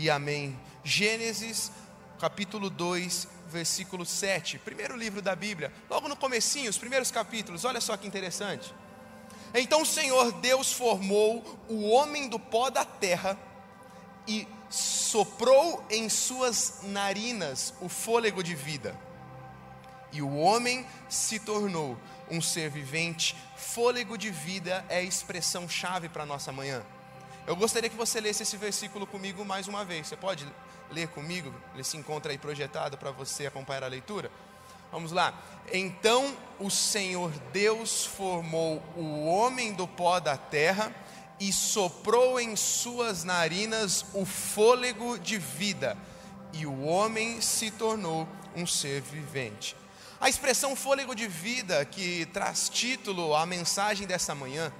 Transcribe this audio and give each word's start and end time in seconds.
e 0.00 0.08
amém. 0.08 0.58
Gênesis, 0.82 1.70
capítulo 2.18 2.70
2, 2.70 3.28
versículo 3.48 4.06
7. 4.06 4.58
Primeiro 4.58 4.96
livro 4.96 5.20
da 5.20 5.36
Bíblia, 5.36 5.70
logo 5.90 6.08
no 6.08 6.16
comecinho, 6.16 6.70
os 6.70 6.78
primeiros 6.78 7.10
capítulos. 7.10 7.66
Olha 7.66 7.82
só 7.82 7.94
que 7.98 8.06
interessante. 8.06 8.74
Então 9.52 9.82
o 9.82 9.86
Senhor 9.86 10.32
Deus 10.32 10.72
formou 10.72 11.44
o 11.68 11.90
homem 11.90 12.30
do 12.30 12.38
pó 12.38 12.70
da 12.70 12.82
terra 12.82 13.38
e 14.26 14.48
soprou 14.70 15.84
em 15.90 16.08
suas 16.08 16.80
narinas 16.84 17.74
o 17.82 17.88
fôlego 17.88 18.42
de 18.42 18.54
vida. 18.54 18.98
E 20.12 20.22
o 20.22 20.34
homem 20.34 20.86
se 21.10 21.38
tornou 21.38 21.98
um 22.30 22.40
ser 22.40 22.70
vivente. 22.70 23.36
Fôlego 23.54 24.16
de 24.16 24.30
vida 24.30 24.82
é 24.88 24.96
a 24.96 25.02
expressão 25.02 25.68
chave 25.68 26.08
para 26.08 26.22
a 26.22 26.26
nossa 26.26 26.50
manhã. 26.50 26.82
Eu 27.46 27.56
gostaria 27.56 27.90
que 27.90 27.96
você 27.96 28.20
lesse 28.20 28.42
esse 28.42 28.56
versículo 28.56 29.06
comigo 29.06 29.44
mais 29.44 29.66
uma 29.66 29.84
vez. 29.84 30.06
Você 30.06 30.16
pode 30.16 30.46
ler 30.90 31.08
comigo? 31.08 31.52
Ele 31.74 31.84
se 31.84 31.96
encontra 31.96 32.32
aí 32.32 32.38
projetado 32.38 32.98
para 32.98 33.10
você 33.10 33.46
acompanhar 33.46 33.84
a 33.84 33.88
leitura. 33.88 34.30
Vamos 34.92 35.12
lá. 35.12 35.34
Então 35.72 36.36
o 36.58 36.70
Senhor 36.70 37.30
Deus 37.52 38.04
formou 38.04 38.82
o 38.96 39.26
homem 39.26 39.72
do 39.72 39.86
pó 39.86 40.18
da 40.18 40.36
terra 40.36 40.94
e 41.40 41.52
soprou 41.52 42.38
em 42.38 42.54
suas 42.54 43.24
narinas 43.24 44.04
o 44.12 44.26
fôlego 44.26 45.18
de 45.18 45.38
vida, 45.38 45.96
e 46.52 46.66
o 46.66 46.82
homem 46.82 47.40
se 47.40 47.70
tornou 47.70 48.28
um 48.54 48.66
ser 48.66 49.00
vivente. 49.00 49.74
A 50.20 50.28
expressão 50.28 50.76
fôlego 50.76 51.14
de 51.14 51.26
vida, 51.26 51.82
que 51.86 52.26
traz 52.26 52.68
título 52.68 53.34
à 53.34 53.46
mensagem 53.46 54.06
dessa 54.06 54.34
manhã, 54.34 54.70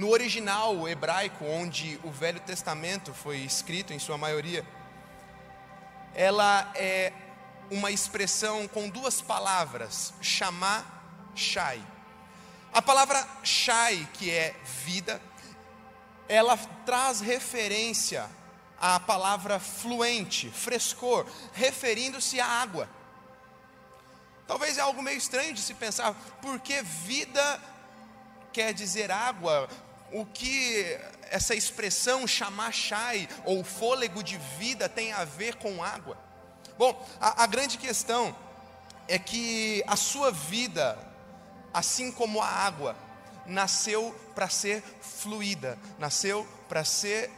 no 0.00 0.08
original 0.08 0.88
hebraico, 0.88 1.44
onde 1.44 2.00
o 2.02 2.10
Velho 2.10 2.40
Testamento 2.40 3.12
foi 3.12 3.36
escrito 3.40 3.92
em 3.92 3.98
sua 3.98 4.16
maioria, 4.16 4.66
ela 6.14 6.72
é 6.74 7.12
uma 7.70 7.90
expressão 7.90 8.66
com 8.66 8.88
duas 8.88 9.20
palavras, 9.20 10.14
chamar, 10.22 11.30
shai. 11.34 11.82
A 12.72 12.80
palavra 12.80 13.28
shai, 13.42 14.08
que 14.14 14.30
é 14.30 14.56
vida, 14.86 15.20
ela 16.26 16.56
traz 16.86 17.20
referência 17.20 18.26
à 18.80 18.98
palavra 18.98 19.60
fluente, 19.60 20.50
frescor, 20.50 21.26
referindo-se 21.52 22.40
à 22.40 22.46
água. 22.46 22.88
Talvez 24.46 24.78
é 24.78 24.80
algo 24.80 25.02
meio 25.02 25.18
estranho 25.18 25.52
de 25.52 25.60
se 25.60 25.74
pensar, 25.74 26.14
porque 26.40 26.80
vida 26.80 27.60
quer 28.50 28.72
dizer 28.72 29.10
água, 29.10 29.68
o 30.12 30.26
que 30.26 30.98
essa 31.30 31.54
expressão 31.54 32.26
chamar 32.26 32.72
chai 32.72 33.28
ou 33.44 33.62
fôlego 33.62 34.22
de 34.22 34.36
vida 34.58 34.88
tem 34.88 35.12
a 35.12 35.24
ver 35.24 35.56
com 35.56 35.82
água? 35.82 36.18
Bom, 36.76 37.06
a, 37.20 37.44
a 37.44 37.46
grande 37.46 37.78
questão 37.78 38.34
é 39.06 39.18
que 39.18 39.82
a 39.86 39.96
sua 39.96 40.30
vida, 40.30 40.98
assim 41.72 42.10
como 42.10 42.40
a 42.40 42.46
água, 42.46 42.96
nasceu 43.46 44.14
para 44.34 44.48
ser 44.48 44.82
fluida, 45.00 45.78
nasceu 45.98 46.46
para 46.68 46.84
ser 46.84 47.30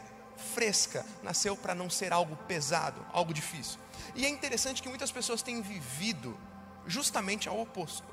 fresca, 0.54 1.04
nasceu 1.22 1.56
para 1.56 1.74
não 1.74 1.88
ser 1.88 2.12
algo 2.12 2.36
pesado, 2.48 3.04
algo 3.12 3.32
difícil. 3.32 3.78
E 4.14 4.26
é 4.26 4.28
interessante 4.28 4.82
que 4.82 4.88
muitas 4.88 5.10
pessoas 5.10 5.42
têm 5.42 5.62
vivido 5.62 6.38
justamente 6.86 7.48
ao 7.48 7.60
oposto, 7.60 8.06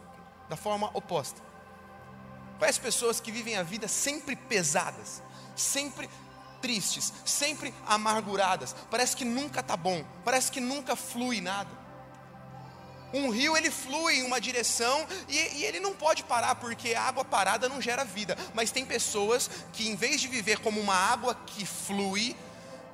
da 0.48 0.56
forma 0.56 0.90
oposta. 0.94 1.49
Conhece 2.60 2.80
pessoas 2.80 3.22
que 3.22 3.32
vivem 3.32 3.56
a 3.56 3.64
vida 3.64 3.88
sempre 3.88 4.36
pesadas, 4.36 5.24
sempre 5.56 6.10
tristes, 6.62 7.14
sempre 7.26 7.74
amarguradas. 7.88 8.76
Parece 8.92 9.16
que 9.16 9.24
nunca 9.24 9.62
está 9.62 9.78
bom, 9.78 10.04
parece 10.26 10.52
que 10.52 10.60
nunca 10.60 10.96
flui 10.96 11.40
nada. 11.40 11.80
Um 13.14 13.30
rio 13.30 13.58
ele 13.58 13.72
flui 13.72 14.20
em 14.20 14.24
uma 14.24 14.40
direção 14.40 15.08
e, 15.28 15.36
e, 15.36 15.66
ele 15.66 15.80
não 15.80 15.96
pode 15.96 16.24
parar 16.24 16.56
porque 16.56 16.94
a 16.94 17.02
água 17.02 17.26
parada 17.26 17.68
não 17.68 17.82
gera 17.82 18.04
vida. 18.04 18.38
Mas 18.54 18.70
tem 18.70 18.86
pessoas 18.86 19.50
que 19.74 19.90
em 19.90 19.96
vez 19.96 20.22
de 20.22 20.28
viver 20.28 20.60
como 20.60 20.80
uma 20.80 20.94
água 20.94 21.34
que 21.34 21.66
flui, 21.66 22.36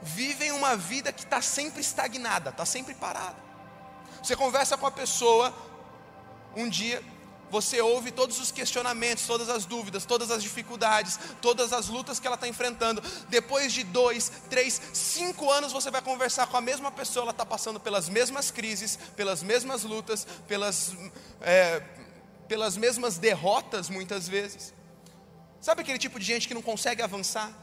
vivem 0.01 0.51
uma 0.51 0.77
vida 0.77 1.11
que 1.11 1.23
está 1.23 1.41
sempre 1.41 1.81
estagnada, 1.81 2.51
está 2.51 2.65
sempre 2.65 2.93
parada. 2.93 3.35
Você 4.23 4.35
conversa 4.35 4.77
com 4.77 4.85
a 4.85 4.91
pessoa 4.91 5.53
um 6.55 6.69
dia 6.69 7.03
você 7.55 7.79
ouve 7.79 8.11
todos 8.11 8.37
os 8.37 8.51
questionamentos, 8.51 9.25
todas 9.25 9.47
as 9.47 9.63
dúvidas, 9.63 10.03
todas 10.03 10.29
as 10.29 10.43
dificuldades, 10.43 11.17
todas 11.41 11.71
as 11.71 11.87
lutas 11.87 12.19
que 12.19 12.27
ela 12.27 12.35
está 12.35 12.49
enfrentando. 12.49 13.01
Depois 13.29 13.71
de 13.71 13.81
dois, 13.85 14.29
três, 14.49 14.81
cinco 14.91 15.49
anos, 15.49 15.71
você 15.71 15.89
vai 15.89 16.01
conversar 16.01 16.47
com 16.47 16.57
a 16.57 16.61
mesma 16.61 16.91
pessoa, 16.91 17.23
ela 17.23 17.31
está 17.31 17.45
passando 17.45 17.79
pelas 17.79 18.09
mesmas 18.09 18.51
crises, 18.51 18.99
pelas 19.15 19.41
mesmas 19.41 19.83
lutas, 19.83 20.27
pelas, 20.49 20.93
é, 21.39 21.79
pelas 22.45 22.75
mesmas 22.75 23.17
derrotas, 23.17 23.89
muitas 23.89 24.27
vezes. 24.27 24.73
Sabe 25.61 25.79
aquele 25.81 25.97
tipo 25.97 26.19
de 26.19 26.25
gente 26.25 26.49
que 26.49 26.53
não 26.53 26.61
consegue 26.61 27.01
avançar? 27.01 27.53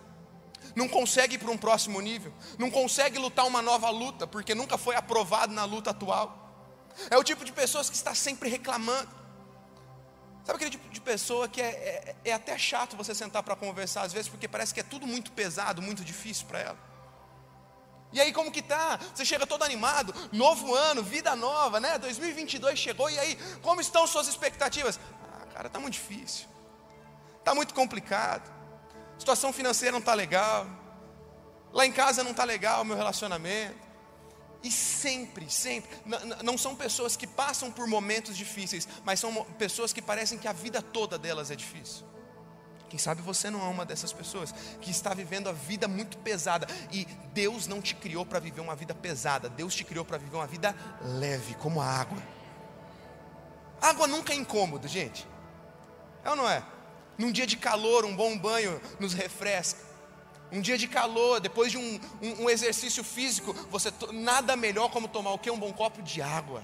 Não 0.74 0.88
consegue 0.88 1.34
ir 1.34 1.38
para 1.38 1.50
um 1.50 1.58
próximo 1.58 2.00
nível, 2.00 2.32
não 2.58 2.70
consegue 2.70 3.18
lutar 3.18 3.46
uma 3.46 3.60
nova 3.60 3.90
luta, 3.90 4.26
porque 4.26 4.54
nunca 4.54 4.78
foi 4.78 4.96
aprovado 4.96 5.52
na 5.52 5.66
luta 5.66 5.90
atual. 5.90 6.38
É 7.10 7.18
o 7.18 7.22
tipo 7.22 7.44
de 7.44 7.52
pessoas 7.52 7.90
que 7.90 7.96
está 7.96 8.14
sempre 8.14 8.48
reclamando 8.48 9.21
Sabe 10.44 10.56
aquele 10.56 10.70
tipo 10.70 10.88
de 10.88 11.00
pessoa 11.00 11.48
que 11.48 11.60
é, 11.60 11.66
é, 12.24 12.30
é 12.30 12.32
até 12.32 12.58
chato 12.58 12.96
você 12.96 13.14
sentar 13.14 13.42
para 13.42 13.54
conversar 13.54 14.02
às 14.02 14.12
vezes, 14.12 14.28
porque 14.28 14.48
parece 14.48 14.74
que 14.74 14.80
é 14.80 14.82
tudo 14.82 15.06
muito 15.06 15.30
pesado, 15.32 15.80
muito 15.80 16.04
difícil 16.04 16.46
para 16.46 16.58
ela. 16.58 16.92
E 18.12 18.20
aí 18.20 18.32
como 18.32 18.50
que 18.52 18.60
tá? 18.60 18.98
Você 19.14 19.24
chega 19.24 19.46
todo 19.46 19.62
animado, 19.62 20.14
novo 20.32 20.74
ano, 20.74 21.02
vida 21.02 21.34
nova, 21.34 21.80
né? 21.80 21.96
2022 21.98 22.78
chegou 22.78 23.08
e 23.08 23.18
aí, 23.18 23.36
como 23.62 23.80
estão 23.80 24.06
suas 24.06 24.28
expectativas? 24.28 25.00
Ah, 25.32 25.46
cara, 25.54 25.70
tá 25.70 25.80
muito 25.80 25.94
difícil. 25.94 26.46
Tá 27.42 27.54
muito 27.54 27.72
complicado. 27.72 28.52
A 29.16 29.18
situação 29.18 29.52
financeira 29.52 29.92
não 29.92 30.02
tá 30.02 30.12
legal. 30.12 30.66
Lá 31.72 31.86
em 31.86 31.92
casa 31.92 32.22
não 32.22 32.34
tá 32.34 32.44
legal 32.44 32.82
o 32.82 32.84
meu 32.84 32.96
relacionamento. 32.96 33.91
E 34.62 34.70
sempre, 34.70 35.50
sempre, 35.50 35.90
não 36.42 36.56
são 36.56 36.76
pessoas 36.76 37.16
que 37.16 37.26
passam 37.26 37.70
por 37.70 37.86
momentos 37.88 38.36
difíceis, 38.36 38.86
mas 39.04 39.18
são 39.18 39.44
pessoas 39.58 39.92
que 39.92 40.00
parecem 40.00 40.38
que 40.38 40.46
a 40.46 40.52
vida 40.52 40.80
toda 40.80 41.18
delas 41.18 41.50
é 41.50 41.56
difícil. 41.56 42.06
Quem 42.88 42.98
sabe 42.98 43.22
você 43.22 43.50
não 43.50 43.60
é 43.60 43.68
uma 43.68 43.84
dessas 43.84 44.12
pessoas 44.12 44.54
que 44.80 44.90
está 44.90 45.14
vivendo 45.14 45.48
a 45.48 45.52
vida 45.52 45.88
muito 45.88 46.16
pesada 46.18 46.66
e 46.92 47.06
Deus 47.32 47.66
não 47.66 47.80
te 47.80 47.94
criou 47.94 48.24
para 48.24 48.38
viver 48.38 48.60
uma 48.60 48.76
vida 48.76 48.94
pesada, 48.94 49.48
Deus 49.48 49.74
te 49.74 49.82
criou 49.82 50.04
para 50.04 50.18
viver 50.18 50.36
uma 50.36 50.46
vida 50.46 50.76
leve, 51.00 51.54
como 51.54 51.80
a 51.80 51.86
água. 51.86 52.22
Água 53.80 54.06
nunca 54.06 54.32
é 54.32 54.36
incômodo, 54.36 54.86
gente. 54.86 55.26
É 56.22 56.30
ou 56.30 56.36
não 56.36 56.48
é? 56.48 56.62
Num 57.18 57.32
dia 57.32 57.46
de 57.46 57.56
calor, 57.56 58.04
um 58.04 58.14
bom 58.14 58.38
banho 58.38 58.80
nos 59.00 59.12
refresca 59.12 59.91
um 60.52 60.60
dia 60.60 60.76
de 60.76 60.86
calor, 60.86 61.40
depois 61.40 61.72
de 61.72 61.78
um, 61.78 62.00
um, 62.20 62.44
um 62.44 62.50
exercício 62.50 63.02
físico, 63.02 63.54
você 63.70 63.90
nada 64.12 64.54
melhor 64.54 64.90
como 64.90 65.08
tomar 65.08 65.32
o 65.32 65.38
que? 65.38 65.50
Um 65.50 65.58
bom 65.58 65.72
copo 65.72 66.02
de 66.02 66.20
água. 66.20 66.62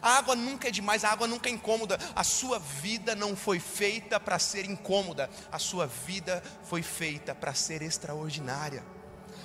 A 0.00 0.18
água 0.18 0.36
nunca 0.36 0.68
é 0.68 0.70
demais, 0.70 1.04
a 1.04 1.10
água 1.10 1.26
nunca 1.26 1.48
é 1.48 1.52
incômoda. 1.52 1.98
A 2.14 2.22
sua 2.22 2.60
vida 2.60 3.16
não 3.16 3.34
foi 3.34 3.58
feita 3.58 4.20
para 4.20 4.38
ser 4.38 4.64
incômoda, 4.64 5.28
a 5.50 5.58
sua 5.58 5.86
vida 5.86 6.42
foi 6.64 6.82
feita 6.82 7.34
para 7.34 7.52
ser 7.52 7.82
extraordinária. 7.82 8.84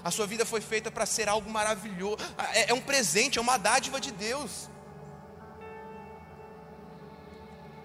A 0.03 0.11
sua 0.11 0.27
vida 0.27 0.45
foi 0.45 0.61
feita 0.61 0.91
para 0.91 1.05
ser 1.05 1.27
algo 1.27 1.49
maravilhoso. 1.49 2.17
É, 2.53 2.71
é 2.71 2.73
um 2.73 2.81
presente, 2.81 3.39
é 3.39 3.41
uma 3.41 3.57
dádiva 3.57 3.99
de 3.99 4.11
Deus. 4.11 4.69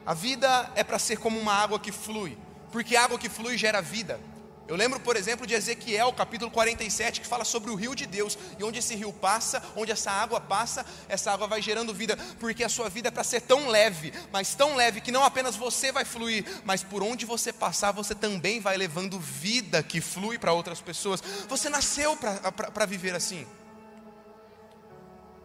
A 0.05 0.15
vida 0.15 0.71
é 0.75 0.85
para 0.85 0.99
ser 0.99 1.17
como 1.17 1.39
uma 1.39 1.53
água 1.53 1.81
que 1.81 1.91
flui, 1.91 2.39
porque 2.71 2.97
água 2.97 3.19
que 3.19 3.29
flui 3.29 3.57
gera 3.57 3.81
vida. 3.81 4.21
Eu 4.69 4.75
lembro, 4.75 4.99
por 4.99 5.15
exemplo, 5.15 5.47
de 5.47 5.55
Ezequiel, 5.55 6.13
capítulo 6.13 6.51
47, 6.51 7.21
que 7.21 7.27
fala 7.27 7.45
sobre 7.45 7.71
o 7.71 7.77
rio 7.77 7.95
de 7.95 8.05
Deus, 8.05 8.37
e 8.59 8.65
onde 8.65 8.81
esse 8.81 8.97
rio 8.97 9.13
passa, 9.13 9.63
onde 9.77 9.93
essa 9.93 10.11
água 10.11 10.41
passa, 10.41 10.85
essa 11.09 11.33
água 11.33 11.47
vai 11.47 11.63
gerando 11.63 11.95
vida, 11.95 12.17
porque 12.41 12.65
a 12.65 12.69
sua 12.69 12.89
vida 12.89 13.07
é 13.07 13.11
para 13.13 13.23
ser 13.23 13.43
tão 13.43 13.69
leve, 13.69 14.13
mas 14.33 14.57
tão 14.57 14.75
leve 14.75 15.01
que 15.01 15.13
não 15.13 15.23
apenas 15.23 15.55
você 15.55 15.93
vai 15.93 16.05
fluir, 16.05 16.45
mas 16.65 16.83
por 16.83 17.01
onde 17.01 17.25
você 17.25 17.53
passar, 17.53 17.93
você 17.93 18.13
também 18.13 18.59
vai 18.59 18.77
levando 18.77 19.21
vida 19.21 19.85
que 19.85 20.01
flui 20.01 20.37
para 20.37 20.53
outras 20.53 20.81
pessoas. 20.81 21.23
Você 21.49 21.69
nasceu 21.69 22.17
para 22.17 22.87
viver 22.87 23.15
assim. 23.15 23.47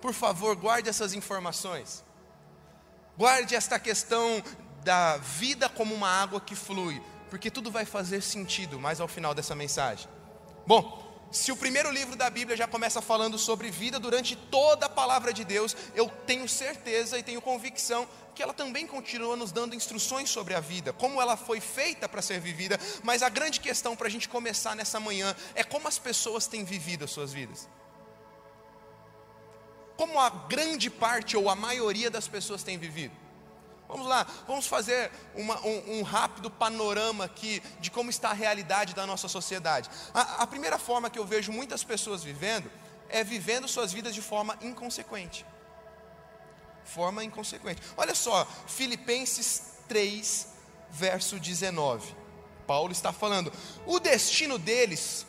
Por 0.01 0.13
favor, 0.13 0.55
guarde 0.55 0.89
essas 0.89 1.13
informações. 1.13 2.03
Guarde 3.15 3.53
esta 3.53 3.77
questão 3.77 4.43
da 4.83 5.17
vida 5.17 5.69
como 5.69 5.93
uma 5.93 6.09
água 6.09 6.41
que 6.41 6.55
flui 6.55 6.99
porque 7.31 7.49
tudo 7.49 7.71
vai 7.71 7.85
fazer 7.85 8.21
sentido 8.21 8.77
mais 8.77 8.99
ao 8.99 9.07
final 9.07 9.33
dessa 9.33 9.55
mensagem. 9.55 10.05
Bom, 10.67 11.29
se 11.31 11.49
o 11.49 11.55
primeiro 11.55 11.89
livro 11.89 12.17
da 12.17 12.29
Bíblia 12.29 12.57
já 12.57 12.67
começa 12.67 13.01
falando 13.01 13.37
sobre 13.37 13.71
vida 13.71 13.97
durante 13.97 14.35
toda 14.35 14.87
a 14.87 14.89
palavra 14.89 15.31
de 15.31 15.45
Deus, 15.45 15.73
eu 15.95 16.09
tenho 16.27 16.45
certeza 16.49 17.17
e 17.17 17.23
tenho 17.23 17.41
convicção 17.41 18.05
que 18.35 18.43
ela 18.43 18.53
também 18.53 18.85
continua 18.85 19.37
nos 19.37 19.53
dando 19.53 19.73
instruções 19.73 20.29
sobre 20.29 20.53
a 20.53 20.59
vida, 20.59 20.91
como 20.91 21.21
ela 21.21 21.37
foi 21.37 21.61
feita 21.61 22.09
para 22.09 22.21
ser 22.21 22.41
vivida, 22.41 22.77
mas 23.01 23.23
a 23.23 23.29
grande 23.29 23.61
questão 23.61 23.95
para 23.95 24.07
a 24.07 24.11
gente 24.11 24.27
começar 24.27 24.75
nessa 24.75 24.99
manhã 24.99 25.33
é 25.55 25.63
como 25.63 25.87
as 25.87 25.97
pessoas 25.97 26.47
têm 26.47 26.65
vivido 26.65 27.05
as 27.05 27.11
suas 27.11 27.31
vidas. 27.31 27.69
como 29.95 30.19
a 30.19 30.29
grande 30.29 30.89
parte 30.89 31.37
ou 31.37 31.47
a 31.47 31.55
maioria 31.55 32.09
das 32.09 32.27
pessoas 32.27 32.63
tem 32.63 32.77
vivido? 32.77 33.20
Vamos 33.91 34.07
lá, 34.07 34.25
vamos 34.47 34.67
fazer 34.67 35.11
uma, 35.35 35.59
um, 35.67 35.99
um, 35.99 36.01
rápido 36.01 36.49
panorama 36.49 37.25
aqui 37.25 37.61
de 37.81 37.91
como 37.91 38.09
está 38.09 38.29
a 38.29 38.33
realidade 38.33 38.95
da 38.95 39.05
nossa 39.05 39.27
sociedade. 39.27 39.89
A, 40.13 40.43
a 40.43 40.47
primeira 40.47 40.79
forma 40.79 41.09
que 41.09 41.19
eu 41.19 41.25
vejo 41.25 41.51
muitas 41.51 41.83
pessoas 41.83 42.23
vivendo 42.23 42.71
é 43.09 43.21
vivendo 43.21 43.67
suas 43.67 43.91
vidas 43.91 44.15
de 44.15 44.21
forma 44.21 44.57
inconsequente. 44.61 45.45
Forma 46.85 47.21
inconsequente. 47.21 47.81
Olha 47.97 48.15
só, 48.15 48.47
Filipenses 48.65 49.73
3, 49.89 50.47
verso 50.89 51.37
19. 51.37 52.15
Paulo 52.65 52.93
está 52.93 53.11
falando: 53.11 53.51
o 53.85 53.99
destino 53.99 54.57
deles, 54.57 55.25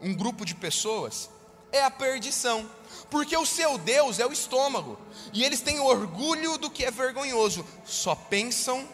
um 0.00 0.12
grupo 0.12 0.44
de 0.44 0.56
pessoas, 0.56 1.30
é 1.70 1.84
a 1.84 1.90
perdição, 1.92 2.68
porque 3.08 3.36
o 3.36 3.46
seu 3.46 3.78
Deus 3.78 4.18
é 4.18 4.26
o 4.26 4.32
estômago, 4.32 4.98
e 5.32 5.44
eles 5.44 5.60
têm 5.60 5.80
orgulho 5.80 6.58
do 6.58 6.70
que 6.70 6.84
é 6.84 6.90
vergonhoso, 6.90 7.66
só 7.84 8.14
pensam 8.14 8.86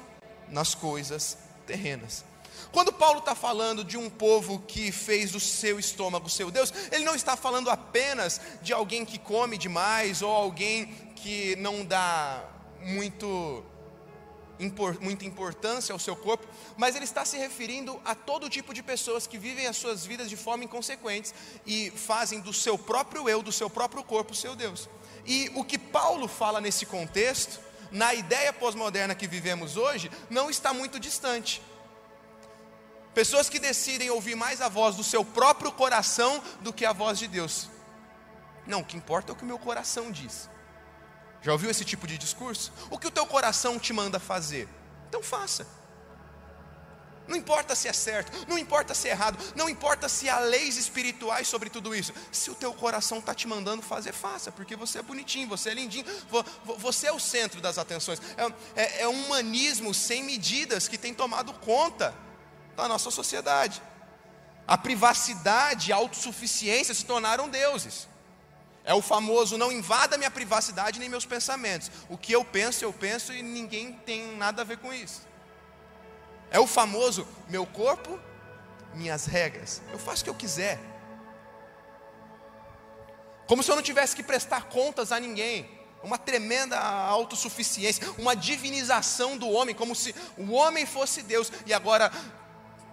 nas 0.49 0.75
coisas 0.75 1.39
terrenas. 1.67 2.25
Quando 2.73 2.93
Paulo 2.93 3.21
está 3.21 3.35
falando 3.35 3.85
de 3.85 3.97
um 3.97 4.11
povo 4.11 4.59
que 4.67 4.93
fez 4.93 5.31
do 5.31 5.41
seu 5.41 5.79
estômago 5.79 6.29
seu 6.29 6.51
Deus, 6.51 6.73
ele 6.93 7.05
não 7.05 7.15
está 7.15 7.37
falando 7.37 7.71
apenas 7.71 8.41
de 8.63 8.73
alguém 8.73 9.05
que 9.05 9.19
come 9.19 9.57
demais 9.57 10.21
ou 10.21 10.31
alguém 10.31 10.87
que 11.17 11.57
não 11.57 11.85
dá 11.85 12.45
muito 12.83 13.65
muita 15.01 15.25
importância 15.25 15.93
ao 15.93 15.99
seu 15.99 16.17
corpo, 16.17 16.47
mas 16.77 16.97
ele 16.97 17.05
está 17.05 17.25
se 17.25 17.37
referindo 17.37 18.01
a 18.05 18.15
todo 18.15 18.49
tipo 18.49 18.73
de 18.73 18.83
pessoas 18.83 19.27
que 19.27 19.39
vivem 19.39 19.67
as 19.67 19.77
suas 19.77 20.05
vidas 20.07 20.29
de 20.29 20.37
forma 20.37 20.65
inconsequente 20.65 21.33
e 21.67 21.91
fazem 21.91 22.41
do 22.41 22.53
seu 22.53 22.79
próprio 22.79 23.29
eu, 23.29 23.43
do 23.43 23.53
seu 23.53 23.69
próprio 23.69 24.03
corpo, 24.03 24.35
seu 24.35 24.57
Deus. 24.57 24.89
E 25.27 25.51
o 25.55 25.65
que 25.65 25.79
Paulo 25.79 26.27
fala 26.29 26.61
nesse 26.61 26.87
contexto, 26.87 27.61
na 27.91 28.15
ideia 28.15 28.53
pós-moderna 28.53 29.15
que 29.15 29.27
vivemos 29.27 29.77
hoje, 29.77 30.11
não 30.31 30.49
está 30.49 30.73
muito 30.73 30.99
distante. 30.99 31.63
Pessoas 33.15 33.49
que 33.49 33.59
decidem 33.59 34.11
ouvir 34.11 34.35
mais 34.35 34.61
a 34.61 34.69
voz 34.69 34.95
do 34.95 35.03
seu 35.03 35.25
próprio 35.25 35.73
coração 35.73 36.43
do 36.61 36.73
que 36.73 36.85
a 36.85 36.93
voz 36.93 37.19
de 37.19 37.27
Deus. 37.27 37.69
Não, 38.67 38.81
o 38.81 38.85
que 38.85 38.97
importa 38.97 39.31
é 39.31 39.33
o 39.33 39.37
que 39.37 39.43
o 39.43 39.47
meu 39.47 39.59
coração 39.59 40.11
diz. 40.11 40.51
Já 41.43 41.53
ouviu 41.53 41.71
esse 41.71 41.85
tipo 41.85 42.07
de 42.07 42.19
discurso? 42.19 42.73
O 42.91 42.99
que 42.99 43.07
o 43.07 43.11
teu 43.11 43.27
coração 43.27 43.79
te 43.79 43.93
manda 43.93 44.19
fazer? 44.19 44.69
Então 45.09 45.23
faça. 45.23 45.67
Não 47.29 47.37
importa 47.37 47.75
se 47.75 47.89
é 47.89 47.93
certo, 47.93 48.47
não 48.47 48.57
importa 48.57 48.95
se 48.95 49.09
é 49.09 49.11
errado, 49.11 49.37
não 49.57 49.69
importa 49.69 50.09
se 50.09 50.29
há 50.29 50.39
leis 50.39 50.77
espirituais 50.77 51.49
sobre 51.49 51.69
tudo 51.69 51.95
isso. 51.95 52.13
Se 52.31 52.51
o 52.51 52.55
teu 52.55 52.73
coração 52.73 53.19
está 53.19 53.35
te 53.35 53.49
mandando 53.49 53.83
fazer, 53.83 54.13
faça, 54.13 54.53
porque 54.53 54.77
você 54.77 55.01
é 55.01 55.03
bonitinho, 55.03 55.49
você 55.49 55.71
é 55.71 55.75
lindinho, 55.75 56.05
você 56.79 57.09
é 57.09 57.13
o 57.13 57.19
centro 57.19 57.61
das 57.61 57.79
atenções. 57.79 58.21
É, 58.37 58.83
é, 58.83 59.03
é 59.03 59.09
um 59.09 59.27
humanismo 59.27 59.93
sem 59.93 60.23
medidas 60.23 60.87
que 60.87 60.97
tem 60.97 61.13
tomado 61.13 61.53
conta 61.55 62.15
da 62.77 62.87
nossa 62.87 63.11
sociedade. 63.11 63.83
A 64.67 64.79
privacidade 64.79 65.93
a 65.93 65.97
autossuficiência 65.97 66.95
se 66.95 67.05
tornaram 67.05 67.49
deuses. 67.49 68.09
É 68.87 68.95
o 68.95 69.03
famoso 69.03 69.59
não 69.59 69.73
invada 69.73 70.17
minha 70.17 70.31
privacidade 70.31 71.01
nem 71.01 71.09
meus 71.09 71.27
pensamentos. 71.27 71.91
O 72.09 72.17
que 72.17 72.33
eu 72.33 72.45
penso, 72.45 72.85
eu 72.85 72.93
penso 72.93 73.33
e 73.33 73.43
ninguém 73.43 73.93
tem 74.07 74.37
nada 74.37 74.63
a 74.63 74.65
ver 74.65 74.79
com 74.79 74.95
isso. 74.95 75.27
É 76.53 76.61
o 76.61 76.69
famoso 76.69 77.27
meu 77.49 77.67
corpo, 77.67 78.17
minhas 78.95 79.27
regras. 79.27 79.83
Eu 79.93 79.99
faço 79.99 80.23
o 80.23 80.25
que 80.25 80.31
eu 80.31 80.37
quiser. 80.37 80.79
Como 83.49 83.61
se 83.61 83.73
eu 83.73 83.75
não 83.75 83.83
tivesse 83.83 84.15
que 84.15 84.23
prestar 84.23 84.69
contas 84.69 85.11
a 85.11 85.19
ninguém. 85.19 85.69
Uma 86.01 86.17
tremenda 86.17 86.79
autossuficiência, 86.79 88.09
uma 88.17 88.37
divinização 88.37 89.37
do 89.37 89.51
homem, 89.51 89.75
como 89.75 89.97
se 89.97 90.15
o 90.39 90.53
homem 90.53 90.87
fosse 90.87 91.23
Deus. 91.23 91.51
E 91.67 91.75
agora, 91.75 92.13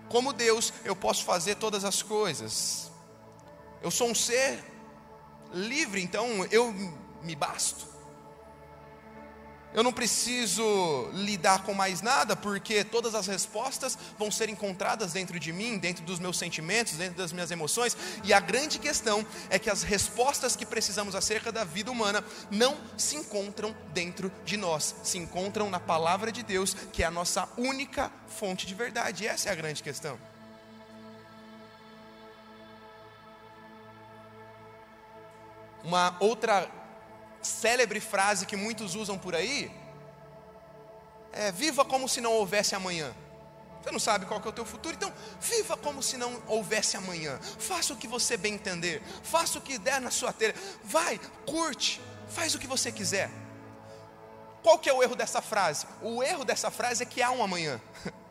como 0.09 0.33
Deus, 0.33 0.73
eu 0.83 0.95
posso 0.95 1.23
fazer 1.23 1.53
todas 1.53 1.85
as 1.85 2.01
coisas. 2.01 2.91
Eu 3.79 3.91
sou 3.91 4.09
um 4.09 4.15
ser 4.15 4.72
livre, 5.53 6.01
então 6.01 6.45
eu 6.51 6.73
me 7.21 7.35
basto. 7.35 7.93
Eu 9.73 9.81
não 9.81 9.91
preciso 9.91 11.09
lidar 11.13 11.63
com 11.63 11.73
mais 11.73 11.99
nada, 11.99 12.35
porque 12.35 12.83
todas 12.83 13.15
as 13.15 13.25
respostas 13.25 13.97
vão 14.19 14.29
ser 14.29 14.47
encontradas 14.47 15.13
dentro 15.13 15.39
de 15.39 15.51
mim, 15.51 15.79
dentro 15.79 16.05
dos 16.05 16.19
meus 16.19 16.37
sentimentos, 16.37 16.93
dentro 16.93 17.17
das 17.17 17.33
minhas 17.33 17.49
emoções. 17.49 17.97
E 18.23 18.31
a 18.31 18.39
grande 18.39 18.77
questão 18.77 19.25
é 19.49 19.57
que 19.57 19.71
as 19.71 19.81
respostas 19.81 20.55
que 20.55 20.65
precisamos 20.65 21.15
acerca 21.15 21.51
da 21.51 21.63
vida 21.63 21.89
humana 21.89 22.23
não 22.51 22.77
se 22.95 23.15
encontram 23.15 23.75
dentro 23.93 24.31
de 24.45 24.57
nós, 24.57 24.93
se 25.03 25.17
encontram 25.17 25.71
na 25.71 25.79
palavra 25.79 26.31
de 26.31 26.43
Deus, 26.43 26.75
que 26.91 27.01
é 27.01 27.07
a 27.07 27.11
nossa 27.11 27.49
única 27.57 28.11
fonte 28.27 28.67
de 28.67 28.75
verdade. 28.75 29.23
E 29.23 29.27
essa 29.27 29.49
é 29.49 29.51
a 29.51 29.55
grande 29.55 29.81
questão. 29.81 30.32
Uma 35.83 36.15
outra 36.19 36.69
célebre 37.41 37.99
frase 37.99 38.45
que 38.45 38.55
muitos 38.55 38.95
usam 38.95 39.17
por 39.17 39.35
aí 39.35 39.71
é: 41.31 41.51
viva 41.51 41.83
como 41.83 42.07
se 42.07 42.21
não 42.21 42.31
houvesse 42.33 42.75
amanhã. 42.75 43.13
Você 43.81 43.91
não 43.91 43.99
sabe 43.99 44.25
qual 44.25 44.41
é 44.41 44.47
o 44.47 44.51
teu 44.53 44.65
futuro, 44.65 44.95
então 44.95 45.13
viva 45.41 45.75
como 45.75 46.01
se 46.01 46.15
não 46.15 46.41
houvesse 46.47 46.95
amanhã. 46.95 47.37
Faça 47.59 47.93
o 47.93 47.97
que 47.97 48.07
você 48.07 48.37
bem 48.37 48.53
entender, 48.53 49.03
faça 49.21 49.57
o 49.57 49.61
que 49.61 49.77
der 49.77 49.99
na 49.99 50.09
sua 50.09 50.31
telha. 50.31 50.55
Vai, 50.83 51.19
curte, 51.45 51.99
faz 52.29 52.55
o 52.55 52.59
que 52.59 52.65
você 52.65 52.93
quiser. 52.93 53.29
Qual 54.61 54.79
que 54.79 54.89
é 54.89 54.93
o 54.93 55.03
erro 55.03 55.17
dessa 55.17 55.41
frase? 55.41 55.85
O 56.01 56.23
erro 56.23 56.45
dessa 56.45 56.71
frase 56.71 57.03
é 57.03 57.05
que 57.05 57.21
há 57.21 57.29
um 57.29 57.43
amanhã. 57.43 57.81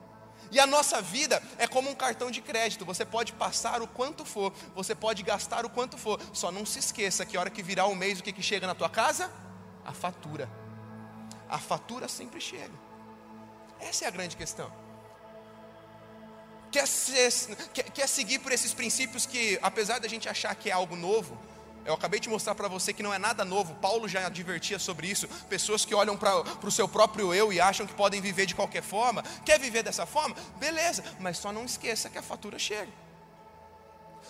E 0.52 0.60
a 0.60 0.66
nossa 0.66 1.00
vida 1.00 1.42
é 1.56 1.66
como 1.66 1.88
um 1.90 1.94
cartão 1.94 2.30
de 2.30 2.42
crédito. 2.42 2.84
Você 2.84 3.06
pode 3.06 3.32
passar 3.32 3.80
o 3.80 3.88
quanto 3.88 4.22
for, 4.22 4.52
você 4.74 4.94
pode 4.94 5.22
gastar 5.22 5.64
o 5.64 5.70
quanto 5.70 5.96
for. 5.96 6.20
Só 6.30 6.52
não 6.52 6.66
se 6.66 6.78
esqueça 6.78 7.24
que 7.24 7.38
a 7.38 7.40
hora 7.40 7.48
que 7.48 7.62
virar 7.62 7.86
o 7.86 7.96
mês, 7.96 8.20
o 8.20 8.22
que, 8.22 8.32
que 8.32 8.42
chega 8.42 8.66
na 8.66 8.74
tua 8.74 8.90
casa? 8.90 9.32
A 9.82 9.94
fatura. 9.94 10.48
A 11.48 11.58
fatura 11.58 12.06
sempre 12.06 12.38
chega. 12.38 12.74
Essa 13.80 14.04
é 14.04 14.08
a 14.08 14.10
grande 14.10 14.36
questão. 14.36 14.70
Quer, 16.70 16.86
ser, 16.86 17.30
quer, 17.72 17.90
quer 17.90 18.06
seguir 18.06 18.38
por 18.40 18.52
esses 18.52 18.74
princípios 18.74 19.24
que, 19.24 19.58
apesar 19.62 20.00
da 20.00 20.08
gente 20.08 20.28
achar 20.28 20.54
que 20.54 20.68
é 20.68 20.72
algo 20.72 20.96
novo, 20.96 21.38
eu 21.84 21.94
acabei 21.94 22.20
de 22.20 22.28
mostrar 22.28 22.54
para 22.54 22.68
você 22.68 22.92
que 22.92 23.02
não 23.02 23.12
é 23.12 23.18
nada 23.18 23.44
novo. 23.44 23.74
Paulo 23.76 24.08
já 24.08 24.26
advertia 24.26 24.78
sobre 24.78 25.08
isso. 25.08 25.26
Pessoas 25.48 25.84
que 25.84 25.94
olham 25.94 26.16
para 26.16 26.42
o 26.62 26.70
seu 26.70 26.88
próprio 26.88 27.34
eu 27.34 27.52
e 27.52 27.60
acham 27.60 27.86
que 27.86 27.94
podem 27.94 28.20
viver 28.20 28.46
de 28.46 28.54
qualquer 28.54 28.82
forma. 28.82 29.22
Quer 29.44 29.58
viver 29.58 29.82
dessa 29.82 30.06
forma? 30.06 30.36
Beleza, 30.58 31.02
mas 31.18 31.38
só 31.38 31.52
não 31.52 31.64
esqueça 31.64 32.08
que 32.08 32.18
a 32.18 32.22
fatura 32.22 32.58
chega. 32.58 32.90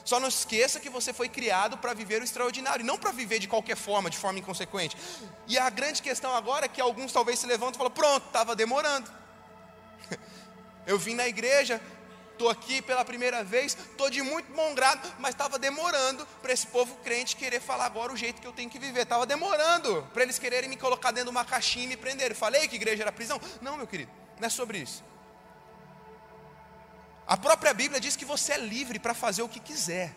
Só 0.04 0.18
não 0.18 0.28
esqueça 0.28 0.80
que 0.80 0.88
você 0.88 1.12
foi 1.12 1.28
criado 1.28 1.76
para 1.78 1.94
viver 1.94 2.21
o 2.23 2.25
extraordinário, 2.25 2.85
não 2.85 2.99
para 2.99 3.12
viver 3.12 3.38
de 3.38 3.47
qualquer 3.47 3.76
forma, 3.76 4.11
de 4.11 4.16
forma 4.16 4.38
inconsequente. 4.38 4.97
E 5.47 5.59
a 5.59 5.68
grande 5.71 6.02
questão 6.02 6.35
agora 6.35 6.64
é 6.64 6.68
que 6.68 6.80
alguns 6.80 7.12
talvez 7.12 7.38
se 7.38 7.47
levantam 7.47 7.75
e 7.75 7.78
falam: 7.78 7.92
pronto, 7.92 8.26
estava 8.26 8.56
demorando. 8.56 9.11
Eu 10.87 10.99
vim 10.99 11.14
na 11.14 11.28
igreja, 11.28 11.80
estou 12.42 12.50
aqui 12.50 12.82
pela 12.82 13.04
primeira 13.04 13.44
vez, 13.44 13.76
estou 13.76 14.11
de 14.11 14.20
muito 14.20 14.52
bom 14.52 14.75
grado, 14.75 15.00
mas 15.20 15.30
estava 15.30 15.58
demorando 15.61 16.26
para 16.40 16.52
esse 16.52 16.66
povo 16.66 16.96
crente 16.96 17.37
querer 17.37 17.61
falar 17.61 17.87
agora 17.87 18.12
o 18.12 18.16
jeito 18.16 18.40
que 18.40 18.46
eu 18.46 18.52
tenho 18.52 18.68
que 18.68 18.80
viver. 18.80 19.02
Estava 19.02 19.25
demorando 19.25 20.02
para 20.12 20.25
eles 20.25 20.40
quererem 20.40 20.68
me 20.68 20.76
colocar 20.76 21.12
dentro 21.12 21.30
de 21.30 21.37
uma 21.37 21.44
caixinha 21.44 21.84
e 21.84 21.88
me 21.88 21.96
prender. 21.96 22.34
Falei 22.34 22.66
que 22.66 22.75
igreja 22.75 23.04
era 23.04 23.12
prisão? 23.12 23.40
Não, 23.61 23.76
meu 23.76 23.87
querido, 23.87 24.11
não 24.40 24.46
é 24.46 24.50
sobre 24.50 24.78
isso. 24.78 25.04
A 27.26 27.37
própria 27.37 27.72
Bíblia 27.72 28.00
diz 28.00 28.16
que 28.16 28.25
você 28.25 28.54
é 28.54 28.58
livre 28.58 28.99
para 28.99 29.14
fazer 29.14 29.42
o 29.42 29.49
que 29.49 29.61
quiser. 29.61 30.12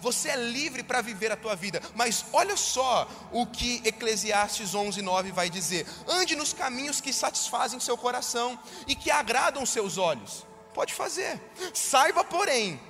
Você 0.00 0.30
é 0.30 0.36
livre 0.36 0.82
para 0.82 1.00
viver 1.00 1.30
a 1.30 1.36
tua 1.36 1.54
vida. 1.54 1.80
Mas 1.94 2.24
olha 2.32 2.56
só 2.56 3.08
o 3.30 3.46
que 3.46 3.80
Eclesiastes 3.84 4.74
11:9 4.74 5.30
vai 5.30 5.48
dizer: 5.48 5.86
Ande 6.08 6.34
nos 6.34 6.52
caminhos 6.52 7.00
que 7.00 7.12
satisfazem 7.12 7.78
seu 7.78 7.96
coração 7.96 8.58
e 8.88 8.96
que 8.96 9.12
agradam 9.12 9.64
seus 9.64 9.96
olhos. 9.96 10.47
Pode 10.74 10.94
fazer. 10.94 11.40
Saiba, 11.74 12.22
porém, 12.22 12.80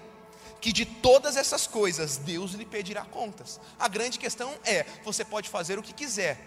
que 0.61 0.73
de 0.73 0.85
todas 0.85 1.37
essas 1.37 1.67
coisas 1.67 2.17
Deus 2.17 2.53
lhe 2.53 2.65
pedirá 2.65 3.05
contas. 3.05 3.61
A 3.79 3.89
grande 3.89 4.19
questão 4.19 4.53
é: 4.65 4.85
você 5.05 5.25
pode 5.25 5.49
fazer 5.49 5.79
o 5.79 5.83
que 5.83 5.93
quiser, 5.93 6.39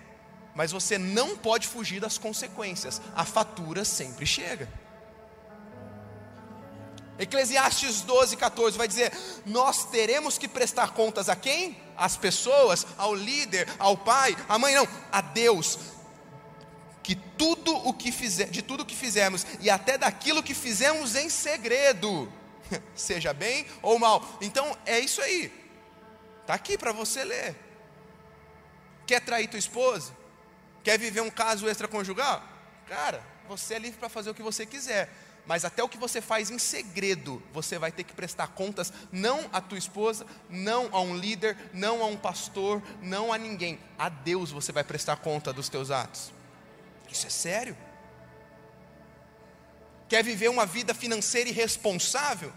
mas 0.54 0.72
você 0.72 0.98
não 0.98 1.38
pode 1.38 1.68
fugir 1.68 2.00
das 2.00 2.18
consequências. 2.18 3.02
A 3.16 3.26
fatura 3.26 3.86
sempre 3.86 4.26
chega. 4.26 4.68
Eclesiastes 7.18 8.02
12, 8.02 8.36
14 8.36 8.78
vai 8.78 8.88
dizer: 8.88 9.12
Nós 9.46 9.86
teremos 9.86 10.38
que 10.38 10.48
prestar 10.48 10.92
contas 10.92 11.30
a 11.30 11.36
quem? 11.36 11.78
Às 11.96 12.18
pessoas, 12.18 12.86
ao 12.98 13.14
líder, 13.14 13.68
ao 13.78 13.96
pai, 13.96 14.36
à 14.50 14.58
mãe, 14.58 14.74
não, 14.74 14.88
a 15.12 15.22
Deus 15.22 15.78
que 17.04 17.16
tudo 17.16 17.76
o 17.88 17.94
que 17.94 18.12
fizer, 18.12 18.50
de 18.50 18.62
tudo 18.62 18.82
o 18.82 18.86
que 18.86 18.96
fizemos 18.96 19.46
e 19.60 19.70
até 19.70 19.98
daquilo 19.98 20.44
que 20.44 20.54
fizemos 20.54 21.16
em 21.16 21.30
segredo, 21.30 22.32
seja 22.96 23.34
bem 23.34 23.66
ou 23.82 23.98
mal. 23.98 24.38
Então 24.42 24.78
é 24.86 25.00
isso 25.00 25.22
aí. 25.22 25.52
Tá 26.46 26.54
aqui 26.54 26.78
para 26.78 26.92
você 26.92 27.24
ler. 27.24 27.56
Quer 29.06 29.22
trair 29.22 29.48
tua 29.48 29.60
esposa? 29.60 30.14
Quer 30.84 30.98
viver 30.98 31.22
um 31.22 31.30
caso 31.30 31.68
extraconjugal? 31.68 32.44
Cara, 32.88 33.24
você 33.48 33.76
é 33.76 33.80
livre 33.80 34.00
para 34.00 34.10
fazer 34.10 34.30
o 34.30 34.34
que 34.34 34.44
você 34.44 34.66
quiser. 34.66 35.10
Mas 35.46 35.66
até 35.66 35.84
o 35.84 35.90
que 35.90 35.98
você 35.98 36.22
faz 36.22 36.52
em 36.52 36.60
segredo, 36.60 37.42
você 37.52 37.78
vai 37.78 37.92
ter 37.92 38.04
que 38.04 38.14
prestar 38.14 38.48
contas 38.50 38.94
não 39.12 39.50
à 39.52 39.60
tua 39.60 39.78
esposa, 39.78 40.26
não 40.50 40.88
a 40.92 41.02
um 41.02 41.18
líder, 41.18 41.58
não 41.74 42.02
a 42.02 42.06
um 42.06 42.16
pastor, 42.16 42.82
não 43.02 43.34
a 43.34 43.38
ninguém. 43.38 43.80
A 43.98 44.08
Deus 44.08 44.52
você 44.52 44.72
vai 44.72 44.84
prestar 44.84 45.18
conta 45.18 45.52
dos 45.52 45.68
teus 45.68 45.90
atos. 45.90 46.32
Isso 47.12 47.28
é 47.28 47.30
sério. 47.30 47.78
Quer 50.08 50.24
viver 50.24 50.50
uma 50.50 50.66
vida 50.66 50.94
financeira 50.94 51.50
irresponsável? 51.50 52.52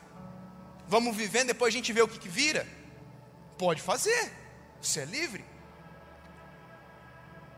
Vamos 0.86 1.16
vivendo, 1.16 1.48
depois 1.48 1.72
a 1.72 1.76
gente 1.76 1.92
vê 1.92 2.02
o 2.02 2.08
que, 2.08 2.18
que 2.18 2.28
vira? 2.28 2.66
Pode 3.56 3.80
fazer, 3.80 4.32
você 4.80 5.00
é 5.00 5.04
livre. 5.04 5.44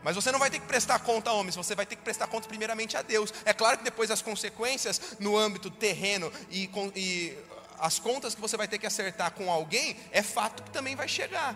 Mas 0.03 0.15
você 0.15 0.31
não 0.31 0.39
vai 0.39 0.49
ter 0.49 0.59
que 0.59 0.67
prestar 0.67 0.99
conta 0.99 1.29
a 1.29 1.33
homens, 1.33 1.55
você 1.55 1.75
vai 1.75 1.85
ter 1.85 1.95
que 1.95 2.03
prestar 2.03 2.27
conta 2.27 2.47
primeiramente 2.47 2.95
a 2.95 3.01
Deus. 3.01 3.33
É 3.43 3.53
claro 3.53 3.79
que 3.79 3.83
depois 3.83 4.09
as 4.09 4.21
consequências 4.21 5.17
no 5.19 5.37
âmbito 5.37 5.69
terreno 5.69 6.31
e, 6.49 6.69
e 6.95 7.37
as 7.79 7.99
contas 7.99 8.33
que 8.33 8.41
você 8.41 8.55
vai 8.55 8.67
ter 8.67 8.77
que 8.77 8.87
acertar 8.87 9.31
com 9.31 9.51
alguém, 9.51 9.97
é 10.11 10.21
fato 10.21 10.63
que 10.63 10.71
também 10.71 10.95
vai 10.95 11.07
chegar. 11.07 11.55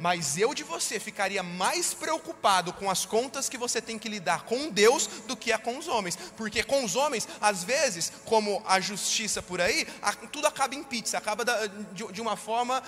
Mas 0.00 0.38
eu 0.38 0.54
de 0.54 0.64
você 0.64 0.98
ficaria 0.98 1.42
mais 1.42 1.92
preocupado 1.92 2.72
com 2.72 2.90
as 2.90 3.04
contas 3.04 3.50
que 3.50 3.58
você 3.58 3.82
tem 3.82 3.98
que 3.98 4.08
lidar 4.08 4.44
com 4.44 4.70
Deus 4.70 5.06
do 5.26 5.36
que 5.36 5.52
a 5.52 5.58
com 5.58 5.76
os 5.76 5.88
homens. 5.88 6.16
Porque 6.38 6.62
com 6.62 6.82
os 6.82 6.96
homens, 6.96 7.28
às 7.38 7.62
vezes, 7.62 8.10
como 8.24 8.62
a 8.66 8.80
justiça 8.80 9.42
por 9.42 9.60
aí, 9.60 9.86
tudo 10.32 10.46
acaba 10.46 10.74
em 10.74 10.82
pizza, 10.82 11.18
acaba 11.18 11.44
de 11.92 12.18
uma 12.22 12.34
forma 12.34 12.82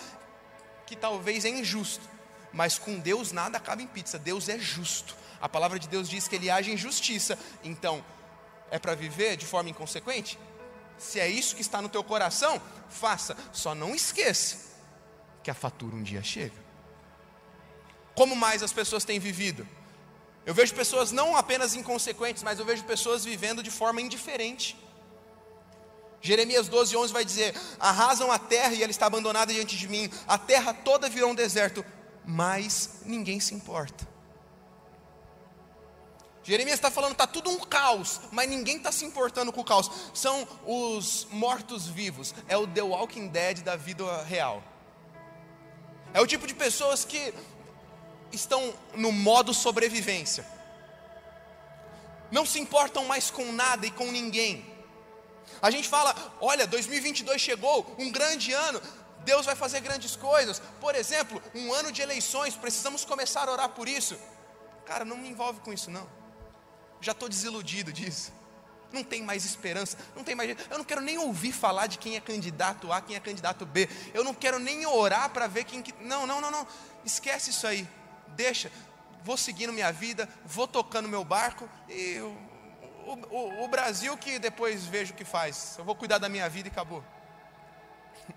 que 0.86 0.96
talvez 0.96 1.44
é 1.44 1.50
injusto. 1.50 2.08
Mas 2.50 2.78
com 2.78 2.98
Deus 2.98 3.30
nada 3.30 3.58
acaba 3.58 3.82
em 3.82 3.86
pizza, 3.86 4.18
Deus 4.18 4.48
é 4.48 4.58
justo. 4.58 5.14
A 5.38 5.50
palavra 5.50 5.78
de 5.78 5.88
Deus 5.88 6.08
diz 6.08 6.26
que 6.26 6.36
ele 6.36 6.48
age 6.48 6.72
em 6.72 6.78
justiça. 6.78 7.38
Então, 7.62 8.02
é 8.70 8.78
para 8.78 8.94
viver 8.94 9.36
de 9.36 9.44
forma 9.44 9.68
inconsequente? 9.68 10.38
Se 10.96 11.20
é 11.20 11.28
isso 11.28 11.56
que 11.56 11.60
está 11.60 11.82
no 11.82 11.90
teu 11.90 12.02
coração, 12.02 12.58
faça. 12.88 13.36
Só 13.52 13.74
não 13.74 13.94
esqueça 13.94 14.56
que 15.42 15.50
a 15.50 15.54
fatura 15.54 15.94
um 15.94 16.02
dia 16.02 16.22
chega. 16.22 16.61
Como 18.14 18.36
mais 18.36 18.62
as 18.62 18.72
pessoas 18.72 19.04
têm 19.04 19.18
vivido? 19.18 19.66
Eu 20.44 20.54
vejo 20.54 20.74
pessoas 20.74 21.12
não 21.12 21.36
apenas 21.36 21.74
inconsequentes, 21.74 22.42
mas 22.42 22.58
eu 22.58 22.64
vejo 22.64 22.84
pessoas 22.84 23.24
vivendo 23.24 23.62
de 23.62 23.70
forma 23.70 24.00
indiferente. 24.00 24.76
Jeremias 26.20 26.68
12, 26.68 26.96
11 26.96 27.12
vai 27.12 27.24
dizer: 27.24 27.54
Arrasam 27.78 28.30
a 28.30 28.38
terra 28.38 28.74
e 28.74 28.82
ela 28.82 28.90
está 28.90 29.06
abandonada 29.06 29.52
diante 29.52 29.76
de 29.76 29.88
mim, 29.88 30.10
a 30.26 30.38
terra 30.38 30.72
toda 30.72 31.08
virou 31.08 31.30
um 31.30 31.34
deserto, 31.34 31.84
mas 32.24 33.00
ninguém 33.04 33.40
se 33.40 33.54
importa. 33.54 34.12
Jeremias 36.44 36.74
está 36.74 36.90
falando, 36.90 37.12
está 37.12 37.26
tudo 37.26 37.50
um 37.50 37.58
caos, 37.60 38.20
mas 38.32 38.48
ninguém 38.48 38.76
está 38.76 38.90
se 38.90 39.04
importando 39.04 39.52
com 39.52 39.60
o 39.60 39.64
caos. 39.64 39.88
São 40.12 40.46
os 40.66 41.26
mortos-vivos, 41.30 42.34
é 42.48 42.56
o 42.56 42.66
The 42.66 42.82
Walking 42.82 43.28
Dead 43.28 43.60
da 43.60 43.76
vida 43.76 44.22
real. 44.24 44.62
É 46.12 46.20
o 46.20 46.26
tipo 46.26 46.46
de 46.46 46.54
pessoas 46.54 47.04
que 47.04 47.32
estão 48.32 48.74
no 48.94 49.12
modo 49.12 49.52
sobrevivência. 49.52 50.44
Não 52.30 52.46
se 52.46 52.58
importam 52.58 53.04
mais 53.04 53.30
com 53.30 53.52
nada 53.52 53.86
e 53.86 53.90
com 53.90 54.10
ninguém. 54.10 54.64
A 55.60 55.70
gente 55.70 55.88
fala, 55.88 56.14
olha, 56.40 56.66
2022 56.66 57.40
chegou, 57.40 57.94
um 57.98 58.10
grande 58.10 58.52
ano, 58.52 58.80
Deus 59.18 59.44
vai 59.44 59.54
fazer 59.54 59.80
grandes 59.80 60.16
coisas. 60.16 60.60
Por 60.80 60.94
exemplo, 60.94 61.42
um 61.54 61.72
ano 61.72 61.92
de 61.92 62.00
eleições, 62.00 62.56
precisamos 62.56 63.04
começar 63.04 63.48
a 63.48 63.52
orar 63.52 63.68
por 63.68 63.86
isso. 63.86 64.18
Cara, 64.86 65.04
não 65.04 65.18
me 65.18 65.28
envolve 65.28 65.60
com 65.60 65.72
isso 65.72 65.90
não. 65.90 66.08
Já 67.00 67.12
estou 67.12 67.28
desiludido 67.28 67.92
disso. 67.92 68.32
Não 68.92 69.02
tem 69.02 69.22
mais 69.22 69.44
esperança, 69.44 69.96
não 70.14 70.22
tem 70.22 70.34
mais. 70.34 70.50
Eu 70.70 70.78
não 70.78 70.84
quero 70.84 71.00
nem 71.00 71.18
ouvir 71.18 71.52
falar 71.52 71.86
de 71.86 71.96
quem 71.96 72.16
é 72.16 72.20
candidato 72.20 72.92
A, 72.92 73.00
quem 73.00 73.16
é 73.16 73.20
candidato 73.20 73.64
B. 73.64 73.88
Eu 74.12 74.22
não 74.22 74.34
quero 74.34 74.58
nem 74.58 74.84
orar 74.86 75.30
para 75.30 75.46
ver 75.46 75.64
quem 75.64 75.82
que. 75.82 75.94
Não, 76.04 76.26
não, 76.26 76.40
não, 76.42 76.50
não. 76.50 76.66
Esquece 77.04 77.50
isso 77.50 77.66
aí 77.66 77.88
deixa, 78.32 78.70
vou 79.24 79.36
seguindo 79.36 79.72
minha 79.72 79.92
vida, 79.92 80.28
vou 80.44 80.66
tocando 80.66 81.08
meu 81.08 81.24
barco 81.24 81.68
e 81.88 82.18
o, 82.18 83.16
o, 83.30 83.64
o 83.64 83.68
Brasil 83.68 84.16
que 84.16 84.38
depois 84.38 84.84
vejo 84.84 85.12
o 85.12 85.16
que 85.16 85.24
faz. 85.24 85.76
Eu 85.78 85.84
vou 85.84 85.94
cuidar 85.94 86.18
da 86.18 86.28
minha 86.28 86.48
vida 86.48 86.68
e 86.68 86.70
acabou. 86.70 87.04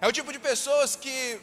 É 0.00 0.08
o 0.08 0.12
tipo 0.12 0.32
de 0.32 0.40
pessoas 0.40 0.96
que, 0.96 1.40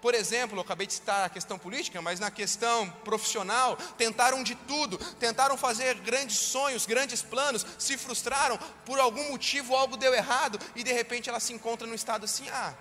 por 0.00 0.14
exemplo, 0.14 0.56
eu 0.56 0.62
acabei 0.62 0.86
de 0.86 0.94
citar 0.94 1.26
a 1.26 1.28
questão 1.28 1.58
política, 1.58 2.00
mas 2.00 2.18
na 2.18 2.30
questão 2.30 2.88
profissional, 3.04 3.76
tentaram 3.98 4.42
de 4.42 4.54
tudo, 4.54 4.96
tentaram 5.16 5.54
fazer 5.54 5.96
grandes 5.96 6.38
sonhos, 6.38 6.86
grandes 6.86 7.20
planos, 7.20 7.66
se 7.78 7.98
frustraram, 7.98 8.56
por 8.86 8.98
algum 8.98 9.30
motivo 9.30 9.76
algo 9.76 9.98
deu 9.98 10.14
errado, 10.14 10.58
e 10.74 10.82
de 10.82 10.90
repente 10.94 11.28
ela 11.28 11.38
se 11.38 11.52
encontra 11.52 11.86
no 11.86 11.94
estado 11.94 12.24
assim: 12.24 12.48
ah, 12.48 12.72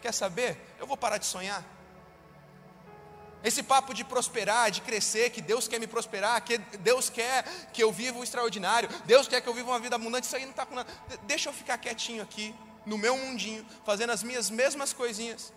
quer 0.00 0.14
saber? 0.14 0.56
Eu 0.78 0.86
vou 0.86 0.96
parar 0.96 1.18
de 1.18 1.26
sonhar. 1.26 1.75
Esse 3.44 3.62
papo 3.62 3.94
de 3.94 4.04
prosperar, 4.04 4.70
de 4.70 4.80
crescer, 4.80 5.30
que 5.30 5.40
Deus 5.40 5.68
quer 5.68 5.78
me 5.78 5.86
prosperar, 5.86 6.42
que 6.42 6.58
Deus 6.78 7.08
quer 7.08 7.44
que 7.72 7.82
eu 7.82 7.92
viva 7.92 8.18
o 8.18 8.24
extraordinário, 8.24 8.88
Deus 9.04 9.28
quer 9.28 9.40
que 9.40 9.48
eu 9.48 9.54
viva 9.54 9.70
uma 9.70 9.78
vida 9.78 9.94
abundante, 9.94 10.26
isso 10.26 10.36
aí 10.36 10.42
não 10.42 10.50
está 10.50 10.66
com 10.66 10.74
nada. 10.74 10.92
Deixa 11.22 11.48
eu 11.48 11.52
ficar 11.52 11.78
quietinho 11.78 12.22
aqui, 12.22 12.54
no 12.84 12.98
meu 12.98 13.16
mundinho, 13.16 13.64
fazendo 13.84 14.10
as 14.10 14.22
minhas 14.22 14.50
mesmas 14.50 14.92
coisinhas. 14.92 15.52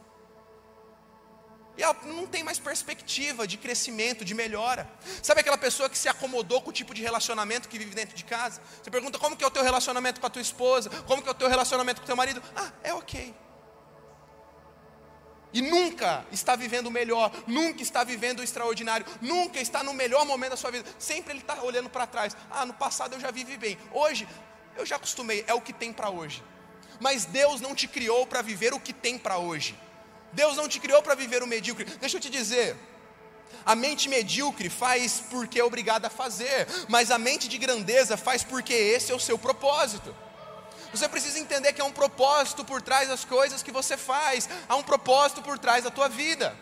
E 1.79 2.07
não 2.07 2.27
tem 2.27 2.43
mais 2.43 2.59
perspectiva 2.59 3.47
de 3.47 3.57
crescimento, 3.57 4.25
de 4.25 4.33
melhora. 4.33 4.85
Sabe 5.23 5.39
aquela 5.39 5.57
pessoa 5.57 5.89
que 5.89 5.97
se 5.97 6.09
acomodou 6.09 6.61
com 6.61 6.71
o 6.71 6.73
tipo 6.73 6.93
de 6.93 7.01
relacionamento 7.01 7.69
que 7.69 7.79
vive 7.79 7.95
dentro 7.95 8.17
de 8.17 8.25
casa? 8.25 8.61
Você 8.83 8.91
pergunta 8.91 9.17
como 9.17 9.37
que 9.37 9.43
é 9.45 9.47
o 9.47 9.51
teu 9.51 9.63
relacionamento 9.63 10.19
com 10.19 10.27
a 10.27 10.29
tua 10.29 10.41
esposa, 10.41 10.89
como 11.07 11.21
que 11.23 11.29
é 11.29 11.31
o 11.31 11.35
teu 11.35 11.47
relacionamento 11.47 12.01
com 12.01 12.03
o 12.03 12.07
teu 12.07 12.17
marido? 12.17 12.43
Ah, 12.53 12.69
é 12.83 12.93
ok. 12.93 13.33
E 15.51 15.61
nunca 15.61 16.25
está 16.31 16.55
vivendo 16.55 16.87
o 16.87 16.91
melhor, 16.91 17.31
nunca 17.47 17.81
está 17.81 18.03
vivendo 18.03 18.39
o 18.39 18.43
extraordinário, 18.43 19.05
nunca 19.19 19.59
está 19.59 19.83
no 19.83 19.93
melhor 19.93 20.25
momento 20.25 20.51
da 20.51 20.57
sua 20.57 20.71
vida. 20.71 20.87
Sempre 20.99 21.33
ele 21.33 21.39
está 21.39 21.61
olhando 21.63 21.89
para 21.89 22.05
trás. 22.05 22.37
Ah, 22.51 22.65
no 22.65 22.73
passado 22.73 23.13
eu 23.15 23.19
já 23.19 23.31
vivi 23.31 23.57
bem. 23.57 23.77
Hoje 23.91 24.27
eu 24.77 24.85
já 24.85 24.95
acostumei, 24.97 25.43
é 25.47 25.53
o 25.53 25.61
que 25.61 25.73
tem 25.73 25.91
para 25.91 26.09
hoje. 26.09 26.43
Mas 26.99 27.25
Deus 27.25 27.61
não 27.61 27.73
te 27.73 27.87
criou 27.87 28.27
para 28.27 28.41
viver 28.41 28.73
o 28.73 28.79
que 28.79 28.93
tem 28.93 29.17
para 29.17 29.37
hoje. 29.37 29.75
Deus 30.31 30.55
não 30.55 30.67
te 30.67 30.79
criou 30.79 31.01
para 31.01 31.15
viver 31.15 31.41
o 31.41 31.47
medíocre. 31.47 31.85
Deixa 31.85 32.17
eu 32.17 32.21
te 32.21 32.29
dizer, 32.29 32.77
a 33.65 33.75
mente 33.75 34.07
medíocre 34.07 34.69
faz 34.69 35.23
porque 35.29 35.59
é 35.59 35.63
obrigada 35.63 36.07
a 36.07 36.09
fazer, 36.09 36.67
mas 36.87 37.09
a 37.09 37.17
mente 37.17 37.47
de 37.47 37.57
grandeza 37.57 38.15
faz 38.15 38.43
porque 38.43 38.73
esse 38.73 39.11
é 39.11 39.15
o 39.15 39.19
seu 39.19 39.37
propósito. 39.37 40.15
Você 40.91 41.07
precisa 41.07 41.39
entender 41.39 41.73
que 41.73 41.81
há 41.81 41.85
um 41.85 41.91
propósito 41.91 42.65
por 42.65 42.81
trás 42.81 43.07
das 43.07 43.23
coisas 43.23 43.61
que 43.61 43.71
você 43.71 43.95
faz, 43.95 44.49
há 44.67 44.75
um 44.75 44.83
propósito 44.83 45.41
por 45.41 45.59
trás 45.59 45.83
da 45.83 45.91
tua 45.91 46.09
vida. 46.09 46.55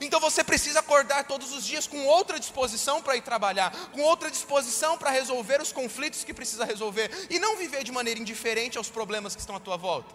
Então 0.00 0.18
você 0.20 0.42
precisa 0.42 0.80
acordar 0.80 1.24
todos 1.24 1.52
os 1.52 1.64
dias 1.64 1.86
com 1.86 2.06
outra 2.06 2.38
disposição 2.38 3.02
para 3.02 3.16
ir 3.16 3.22
trabalhar, 3.22 3.70
com 3.92 4.00
outra 4.02 4.30
disposição 4.30 4.96
para 4.96 5.10
resolver 5.10 5.60
os 5.60 5.72
conflitos 5.72 6.24
que 6.24 6.34
precisa 6.34 6.64
resolver 6.64 7.10
e 7.30 7.38
não 7.38 7.56
viver 7.56 7.84
de 7.84 7.92
maneira 7.92 8.20
indiferente 8.20 8.78
aos 8.78 8.88
problemas 8.88 9.34
que 9.34 9.40
estão 9.40 9.56
à 9.56 9.60
tua 9.60 9.76
volta. 9.76 10.14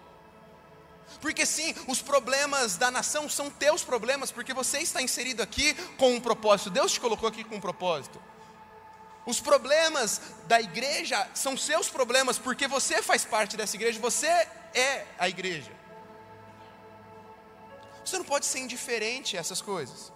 Porque 1.20 1.44
sim, 1.44 1.74
os 1.88 2.00
problemas 2.00 2.76
da 2.76 2.90
nação 2.90 3.28
são 3.28 3.50
teus 3.50 3.82
problemas, 3.82 4.30
porque 4.30 4.54
você 4.54 4.78
está 4.78 5.02
inserido 5.02 5.42
aqui 5.42 5.74
com 5.96 6.14
um 6.14 6.20
propósito. 6.20 6.70
Deus 6.70 6.92
te 6.92 7.00
colocou 7.00 7.28
aqui 7.28 7.42
com 7.42 7.56
um 7.56 7.60
propósito. 7.60 8.20
Os 9.30 9.40
problemas 9.40 10.20
da 10.48 10.60
igreja 10.60 11.28
são 11.34 11.56
seus 11.56 11.88
problemas, 11.88 12.36
porque 12.36 12.66
você 12.66 13.00
faz 13.00 13.24
parte 13.24 13.56
dessa 13.56 13.76
igreja, 13.76 14.00
você 14.00 14.26
é 14.26 15.06
a 15.18 15.28
igreja. 15.28 15.70
Você 18.04 18.18
não 18.18 18.24
pode 18.24 18.46
ser 18.46 18.58
indiferente 18.58 19.36
a 19.36 19.40
essas 19.40 19.62
coisas. 19.62 20.12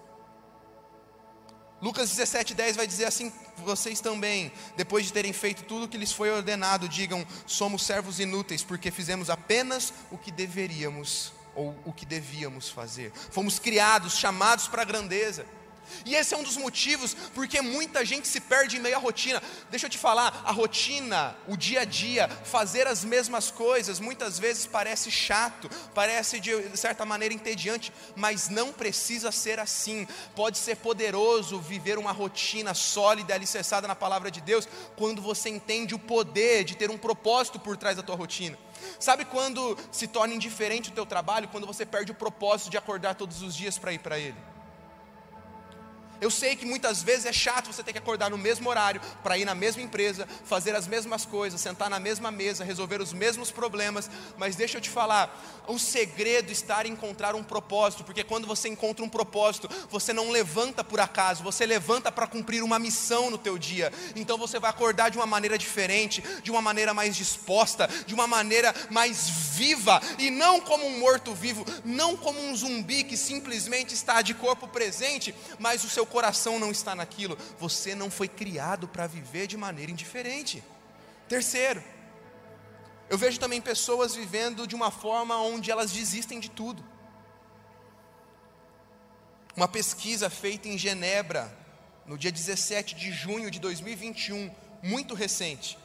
Lucas 1.80 2.10
17,10 2.10 2.74
vai 2.74 2.88
dizer 2.88 3.04
assim: 3.04 3.32
vocês 3.58 4.00
também, 4.00 4.50
depois 4.76 5.06
de 5.06 5.12
terem 5.12 5.32
feito 5.32 5.62
tudo 5.62 5.84
o 5.84 5.88
que 5.88 5.96
lhes 5.96 6.10
foi 6.10 6.32
ordenado, 6.32 6.88
digam: 6.88 7.24
somos 7.46 7.84
servos 7.84 8.18
inúteis, 8.18 8.64
porque 8.64 8.90
fizemos 8.90 9.30
apenas 9.30 9.92
o 10.10 10.18
que 10.18 10.32
deveríamos 10.32 11.32
ou 11.54 11.72
o 11.84 11.92
que 11.92 12.04
devíamos 12.04 12.68
fazer. 12.68 13.12
Fomos 13.30 13.60
criados, 13.60 14.16
chamados 14.16 14.66
para 14.66 14.82
a 14.82 14.84
grandeza. 14.84 15.46
E 16.04 16.14
esse 16.14 16.34
é 16.34 16.36
um 16.36 16.42
dos 16.42 16.56
motivos 16.56 17.14
porque 17.34 17.60
muita 17.60 18.04
gente 18.04 18.26
se 18.28 18.40
perde 18.40 18.76
em 18.76 18.80
meio 18.80 18.96
à 18.96 18.98
rotina. 18.98 19.42
Deixa 19.70 19.86
eu 19.86 19.90
te 19.90 19.98
falar, 19.98 20.42
a 20.44 20.52
rotina, 20.52 21.36
o 21.46 21.56
dia 21.56 21.80
a 21.80 21.84
dia, 21.84 22.28
fazer 22.44 22.86
as 22.86 23.04
mesmas 23.04 23.50
coisas, 23.50 24.00
muitas 24.00 24.38
vezes 24.38 24.66
parece 24.66 25.10
chato, 25.10 25.70
parece 25.94 26.40
de 26.40 26.76
certa 26.76 27.04
maneira 27.04 27.34
entediante, 27.34 27.92
mas 28.16 28.48
não 28.48 28.72
precisa 28.72 29.30
ser 29.30 29.60
assim. 29.60 30.06
Pode 30.34 30.58
ser 30.58 30.76
poderoso 30.76 31.60
viver 31.60 31.98
uma 31.98 32.12
rotina 32.12 32.74
sólida, 32.74 33.34
alicerçada 33.34 33.88
na 33.88 33.94
palavra 33.94 34.30
de 34.30 34.40
Deus, 34.40 34.68
quando 34.96 35.22
você 35.22 35.48
entende 35.48 35.94
o 35.94 35.98
poder 35.98 36.64
de 36.64 36.76
ter 36.76 36.90
um 36.90 36.98
propósito 36.98 37.58
por 37.58 37.76
trás 37.76 37.96
da 37.96 38.02
tua 38.02 38.16
rotina. 38.16 38.58
Sabe 38.98 39.24
quando 39.24 39.78
se 39.90 40.06
torna 40.06 40.34
indiferente 40.34 40.90
o 40.90 40.92
teu 40.92 41.06
trabalho? 41.06 41.48
Quando 41.48 41.66
você 41.66 41.86
perde 41.86 42.12
o 42.12 42.14
propósito 42.14 42.70
de 42.70 42.76
acordar 42.76 43.14
todos 43.14 43.42
os 43.42 43.54
dias 43.54 43.78
para 43.78 43.92
ir 43.92 43.98
para 43.98 44.18
ele. 44.18 44.53
Eu 46.20 46.30
sei 46.30 46.56
que 46.56 46.64
muitas 46.64 47.02
vezes 47.02 47.26
é 47.26 47.32
chato 47.32 47.72
você 47.72 47.82
ter 47.82 47.92
que 47.92 47.98
acordar 47.98 48.30
no 48.30 48.38
mesmo 48.38 48.68
horário 48.68 49.00
para 49.22 49.36
ir 49.36 49.44
na 49.44 49.54
mesma 49.54 49.82
empresa, 49.82 50.28
fazer 50.44 50.74
as 50.74 50.86
mesmas 50.86 51.24
coisas, 51.24 51.60
sentar 51.60 51.90
na 51.90 51.98
mesma 51.98 52.30
mesa, 52.30 52.64
resolver 52.64 53.00
os 53.00 53.12
mesmos 53.12 53.50
problemas, 53.50 54.10
mas 54.36 54.56
deixa 54.56 54.78
eu 54.78 54.80
te 54.80 54.90
falar, 54.90 55.64
o 55.66 55.78
segredo 55.78 56.50
está 56.50 56.86
em 56.86 56.92
encontrar 56.92 57.34
um 57.34 57.42
propósito, 57.42 58.04
porque 58.04 58.22
quando 58.22 58.46
você 58.46 58.68
encontra 58.68 59.04
um 59.04 59.08
propósito, 59.08 59.68
você 59.90 60.12
não 60.12 60.30
levanta 60.30 60.84
por 60.84 61.00
acaso, 61.00 61.42
você 61.42 61.66
levanta 61.66 62.10
para 62.12 62.26
cumprir 62.26 62.62
uma 62.62 62.78
missão 62.78 63.30
no 63.30 63.38
teu 63.38 63.58
dia. 63.58 63.92
Então 64.14 64.38
você 64.38 64.58
vai 64.58 64.70
acordar 64.70 65.10
de 65.10 65.18
uma 65.18 65.26
maneira 65.26 65.58
diferente, 65.58 66.22
de 66.42 66.50
uma 66.50 66.62
maneira 66.62 66.94
mais 66.94 67.16
disposta, 67.16 67.88
de 68.06 68.14
uma 68.14 68.26
maneira 68.26 68.74
mais 68.90 69.28
viva 69.28 70.00
e 70.18 70.30
não 70.30 70.60
como 70.60 70.86
um 70.86 70.98
morto 70.98 71.34
vivo, 71.34 71.64
não 71.84 72.16
como 72.16 72.40
um 72.40 72.54
zumbi 72.56 73.04
que 73.04 73.16
simplesmente 73.16 73.94
está 73.94 74.22
de 74.22 74.34
corpo 74.34 74.68
presente, 74.68 75.34
mas 75.58 75.84
o 75.84 75.90
seu 75.90 76.03
seu 76.04 76.06
coração 76.06 76.58
não 76.58 76.70
está 76.70 76.94
naquilo, 76.94 77.36
você 77.58 77.94
não 77.94 78.10
foi 78.10 78.28
criado 78.28 78.86
para 78.86 79.06
viver 79.06 79.46
de 79.46 79.56
maneira 79.56 79.90
indiferente. 79.90 80.62
Terceiro, 81.26 81.82
eu 83.08 83.16
vejo 83.16 83.40
também 83.40 83.60
pessoas 83.60 84.14
vivendo 84.14 84.66
de 84.66 84.74
uma 84.74 84.90
forma 84.90 85.40
onde 85.40 85.70
elas 85.70 85.90
desistem 85.90 86.38
de 86.38 86.50
tudo. 86.50 86.84
Uma 89.56 89.66
pesquisa 89.66 90.28
feita 90.28 90.68
em 90.68 90.76
Genebra, 90.76 91.56
no 92.04 92.18
dia 92.18 92.30
17 92.30 92.94
de 92.94 93.10
junho 93.10 93.50
de 93.50 93.58
2021, 93.58 94.54
muito 94.82 95.14
recente, 95.14 95.78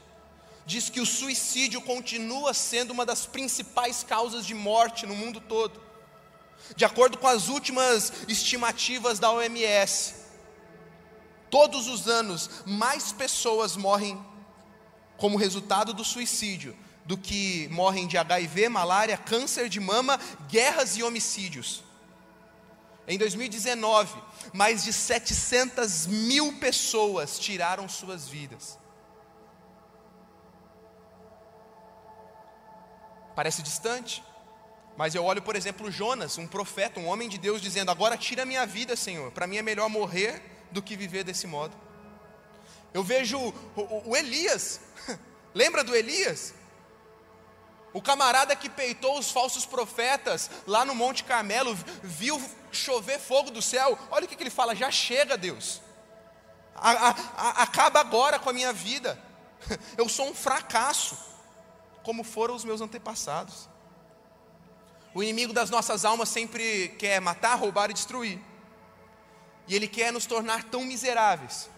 diz 0.66 0.90
que 0.90 1.00
o 1.00 1.06
suicídio 1.06 1.82
continua 1.82 2.54
sendo 2.54 2.92
uma 2.92 3.06
das 3.06 3.26
principais 3.26 4.04
causas 4.04 4.46
de 4.46 4.54
morte 4.54 5.06
no 5.06 5.16
mundo 5.16 5.40
todo. 5.40 5.89
De 6.76 6.86
acordo 6.86 7.18
com 7.18 7.28
as 7.28 7.48
últimas 7.48 8.12
estimativas 8.28 9.20
da 9.20 9.32
OMS, 9.32 10.16
todos 11.50 11.88
os 11.88 12.08
anos 12.08 12.50
mais 12.66 13.12
pessoas 13.12 13.76
morrem 13.76 14.24
como 15.18 15.38
resultado 15.38 15.94
do 15.94 16.06
suicídio 16.06 16.76
do 17.10 17.18
que 17.18 17.68
morrem 17.70 18.06
de 18.06 18.20
HIV, 18.20 18.70
malária, 18.70 19.18
câncer 19.18 19.68
de 19.68 19.80
mama, 19.80 20.20
guerras 20.48 20.96
e 20.96 21.02
homicídios. 21.02 21.84
Em 23.08 23.18
2019, 23.18 24.22
mais 24.54 24.84
de 24.84 24.94
700 24.94 26.06
mil 26.06 26.60
pessoas 26.60 27.40
tiraram 27.40 27.90
suas 27.90 28.28
vidas. 28.28 28.78
Parece 33.36 33.64
distante, 33.64 34.24
mas 35.00 35.16
eu 35.16 35.24
olho, 35.24 35.42
por 35.42 35.56
exemplo, 35.56 35.90
Jonas, 35.90 36.38
um 36.38 36.46
profeta, 36.46 37.00
um 37.00 37.08
homem 37.08 37.30
de 37.30 37.38
Deus, 37.38 37.62
dizendo: 37.62 37.90
Agora 37.90 38.18
tira 38.18 38.44
a 38.44 38.46
minha 38.46 38.66
vida, 38.66 38.98
Senhor, 38.98 39.32
para 39.32 39.48
mim 39.48 39.56
é 39.56 39.62
melhor 39.62 39.88
morrer 39.88 40.42
do 40.72 40.82
que 40.82 40.98
viver 40.98 41.24
desse 41.24 41.48
modo. 41.48 41.74
Eu 42.94 43.02
vejo 43.02 43.40
o, 43.40 43.54
o, 43.78 44.10
o 44.10 44.18
Elias, 44.18 44.82
lembra 45.56 45.86
do 45.86 45.96
Elias? 45.96 46.54
O 47.94 48.02
camarada 48.02 48.54
que 48.58 48.70
peitou 48.70 49.18
os 49.18 49.32
falsos 49.32 49.66
profetas 49.66 50.52
lá 50.68 50.84
no 50.84 50.94
Monte 50.94 51.24
Carmelo, 51.24 51.74
viu 52.04 52.38
chover 52.70 53.20
fogo 53.20 53.52
do 53.52 53.62
céu. 53.62 53.98
Olha 54.12 54.26
o 54.26 54.28
que, 54.28 54.36
que 54.36 54.44
ele 54.44 54.50
fala: 54.50 54.76
já 54.76 54.92
chega, 54.92 55.38
Deus. 55.38 55.82
A, 56.76 56.92
a, 56.92 57.10
a, 57.38 57.50
acaba 57.64 58.02
agora 58.02 58.38
com 58.38 58.50
a 58.50 58.54
minha 58.54 58.74
vida. 58.74 59.18
Eu 59.98 60.10
sou 60.10 60.28
um 60.28 60.36
fracasso, 60.36 61.18
como 62.04 62.22
foram 62.22 62.54
os 62.54 62.66
meus 62.66 62.82
antepassados. 62.82 63.69
O 65.20 65.24
inimigo 65.24 65.52
das 65.52 65.70
nossas 65.70 66.06
almas 66.06 66.30
sempre 66.30 66.96
quer 66.98 67.20
matar, 67.20 67.56
roubar 67.56 67.92
e 67.92 67.94
destruir. 67.94 68.40
E 69.68 69.76
ele 69.76 69.86
quer 69.86 70.14
nos 70.14 70.26
tornar 70.26 70.64
tão 70.64 70.86
miseráveis. 70.86 71.70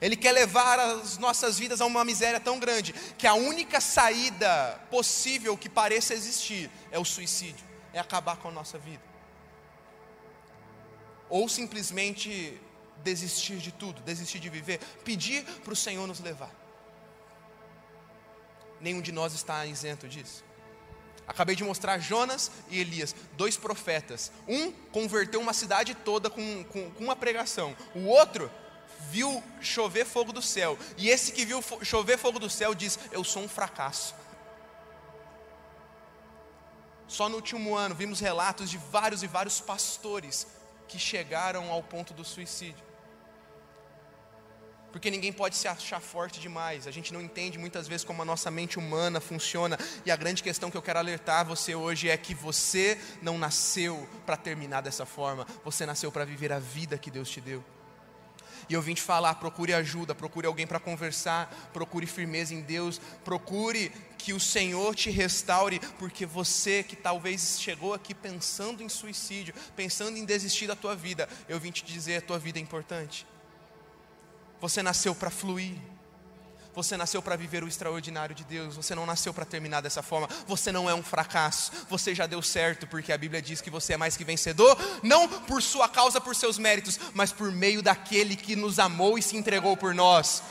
Ele 0.00 0.16
quer 0.16 0.32
levar 0.32 0.80
as 0.80 1.16
nossas 1.16 1.56
vidas 1.56 1.80
a 1.80 1.86
uma 1.86 2.04
miséria 2.04 2.40
tão 2.40 2.58
grande 2.58 2.92
que 3.16 3.28
a 3.28 3.34
única 3.34 3.80
saída 3.80 4.80
possível 4.90 5.56
que 5.56 5.68
pareça 5.68 6.14
existir 6.14 6.68
é 6.90 6.98
o 6.98 7.04
suicídio, 7.04 7.64
é 7.92 8.00
acabar 8.00 8.38
com 8.38 8.48
a 8.48 8.50
nossa 8.50 8.76
vida. 8.76 9.04
Ou 11.30 11.48
simplesmente 11.48 12.60
desistir 13.04 13.58
de 13.58 13.70
tudo, 13.70 14.02
desistir 14.02 14.40
de 14.40 14.48
viver, 14.48 14.80
pedir 15.04 15.44
para 15.62 15.72
o 15.72 15.76
Senhor 15.76 16.08
nos 16.08 16.18
levar. 16.18 16.50
Nenhum 18.80 19.00
de 19.00 19.12
nós 19.12 19.32
está 19.32 19.64
isento 19.64 20.08
disso. 20.08 20.42
Acabei 21.26 21.56
de 21.56 21.64
mostrar 21.64 21.98
Jonas 21.98 22.50
e 22.68 22.80
Elias, 22.80 23.14
dois 23.36 23.56
profetas. 23.56 24.30
Um 24.46 24.70
converteu 24.70 25.40
uma 25.40 25.52
cidade 25.52 25.94
toda 25.94 26.28
com, 26.28 26.64
com, 26.64 26.90
com, 26.90 27.04
uma 27.04 27.16
pregação, 27.16 27.76
o 27.94 28.06
outro 28.06 28.50
viu 29.10 29.42
chover 29.60 30.04
fogo 30.04 30.32
do 30.32 30.42
céu. 30.42 30.78
E 30.96 31.08
esse 31.08 31.32
que 31.32 31.44
viu 31.44 31.62
chover 31.82 32.18
fogo 32.18 32.38
do 32.38 32.50
céu 32.50 32.74
diz: 32.74 32.98
Eu 33.10 33.24
sou 33.24 33.42
um 33.42 33.48
fracasso. 33.48 34.14
Só 37.06 37.28
no 37.28 37.36
último 37.36 37.76
ano 37.76 37.94
vimos 37.94 38.20
relatos 38.20 38.70
de 38.70 38.78
vários 38.78 39.22
e 39.22 39.26
vários 39.26 39.60
pastores 39.60 40.46
que 40.88 40.98
chegaram 40.98 41.70
ao 41.70 41.82
ponto 41.82 42.12
do 42.12 42.24
suicídio 42.24 42.93
porque 44.94 45.10
ninguém 45.10 45.32
pode 45.32 45.56
se 45.56 45.66
achar 45.66 45.98
forte 45.98 46.38
demais. 46.38 46.86
A 46.86 46.90
gente 46.92 47.12
não 47.12 47.20
entende 47.20 47.58
muitas 47.58 47.88
vezes 47.88 48.04
como 48.04 48.22
a 48.22 48.24
nossa 48.24 48.48
mente 48.48 48.78
humana 48.78 49.20
funciona. 49.20 49.76
E 50.06 50.10
a 50.12 50.14
grande 50.14 50.40
questão 50.40 50.70
que 50.70 50.76
eu 50.76 50.82
quero 50.82 51.00
alertar 51.00 51.44
você 51.44 51.74
hoje 51.74 52.08
é 52.08 52.16
que 52.16 52.32
você 52.32 52.96
não 53.20 53.36
nasceu 53.36 54.08
para 54.24 54.36
terminar 54.36 54.82
dessa 54.82 55.04
forma, 55.04 55.48
você 55.64 55.84
nasceu 55.84 56.12
para 56.12 56.24
viver 56.24 56.52
a 56.52 56.60
vida 56.60 56.96
que 56.96 57.10
Deus 57.10 57.28
te 57.28 57.40
deu. 57.40 57.64
E 58.68 58.74
eu 58.74 58.80
vim 58.80 58.94
te 58.94 59.02
falar: 59.02 59.34
procure 59.34 59.74
ajuda, 59.74 60.14
procure 60.14 60.46
alguém 60.46 60.64
para 60.64 60.78
conversar, 60.78 61.52
procure 61.72 62.06
firmeza 62.06 62.54
em 62.54 62.60
Deus, 62.60 63.00
procure 63.24 63.90
que 64.16 64.32
o 64.32 64.38
Senhor 64.38 64.94
te 64.94 65.10
restaure, 65.10 65.80
porque 65.98 66.24
você 66.24 66.84
que 66.84 66.94
talvez 66.94 67.58
chegou 67.60 67.94
aqui 67.94 68.14
pensando 68.14 68.80
em 68.80 68.88
suicídio, 68.88 69.56
pensando 69.74 70.16
em 70.16 70.24
desistir 70.24 70.68
da 70.68 70.76
tua 70.76 70.94
vida, 70.94 71.28
eu 71.48 71.58
vim 71.58 71.72
te 71.72 71.84
dizer: 71.84 72.18
a 72.18 72.22
tua 72.22 72.38
vida 72.38 72.60
é 72.60 72.62
importante. 72.62 73.26
Você 74.60 74.82
nasceu 74.82 75.14
para 75.14 75.30
fluir. 75.30 75.76
Você 76.74 76.96
nasceu 76.96 77.22
para 77.22 77.36
viver 77.36 77.62
o 77.62 77.68
extraordinário 77.68 78.34
de 78.34 78.42
Deus. 78.42 78.74
Você 78.74 78.94
não 78.96 79.06
nasceu 79.06 79.32
para 79.32 79.44
terminar 79.44 79.80
dessa 79.80 80.02
forma. 80.02 80.28
Você 80.46 80.72
não 80.72 80.90
é 80.90 80.94
um 80.94 81.04
fracasso. 81.04 81.70
Você 81.88 82.14
já 82.14 82.26
deu 82.26 82.42
certo, 82.42 82.86
porque 82.86 83.12
a 83.12 83.18
Bíblia 83.18 83.40
diz 83.40 83.60
que 83.60 83.70
você 83.70 83.92
é 83.92 83.96
mais 83.96 84.16
que 84.16 84.24
vencedor, 84.24 84.76
não 85.02 85.28
por 85.28 85.62
sua 85.62 85.88
causa, 85.88 86.20
por 86.20 86.34
seus 86.34 86.58
méritos, 86.58 86.98
mas 87.12 87.30
por 87.30 87.52
meio 87.52 87.80
daquele 87.80 88.34
que 88.34 88.56
nos 88.56 88.80
amou 88.80 89.16
e 89.16 89.22
se 89.22 89.36
entregou 89.36 89.76
por 89.76 89.94
nós. 89.94 90.42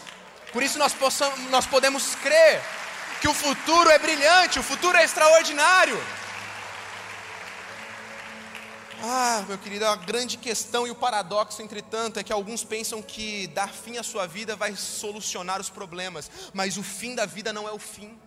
Por 0.53 0.63
isso 0.63 0.77
nós, 0.77 0.93
possamos, 0.93 1.37
nós 1.49 1.65
podemos 1.65 2.15
crer 2.15 2.63
que 3.19 3.27
o 3.27 3.33
futuro 3.33 3.89
é 3.89 3.99
brilhante, 3.99 4.59
o 4.59 4.63
futuro 4.63 4.97
é 4.97 5.03
extraordinário. 5.03 6.01
Ah, 9.05 9.43
meu 9.49 9.57
querido, 9.57 9.85
a 9.85 9.97
grande 9.97 10.37
questão 10.37 10.87
e 10.87 10.89
o 10.89 10.95
paradoxo, 10.95 11.61
entretanto, 11.61 12.21
é 12.21 12.23
que 12.23 12.31
alguns 12.31 12.63
pensam 12.63 13.01
que 13.01 13.47
dar 13.47 13.67
fim 13.67 13.97
à 13.97 14.03
sua 14.03 14.25
vida 14.25 14.55
vai 14.55 14.77
solucionar 14.77 15.59
os 15.59 15.69
problemas, 15.69 16.31
mas 16.53 16.77
o 16.77 16.83
fim 16.83 17.13
da 17.13 17.25
vida 17.25 17.51
não 17.51 17.67
é 17.67 17.73
o 17.73 17.77
fim. 17.77 18.17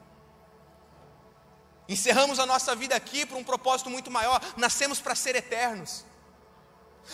Encerramos 1.89 2.39
a 2.39 2.45
nossa 2.45 2.77
vida 2.77 2.95
aqui 2.95 3.25
por 3.25 3.39
um 3.39 3.43
propósito 3.43 3.89
muito 3.89 4.11
maior, 4.11 4.39
nascemos 4.55 5.01
para 5.01 5.15
ser 5.15 5.35
eternos. 5.35 6.05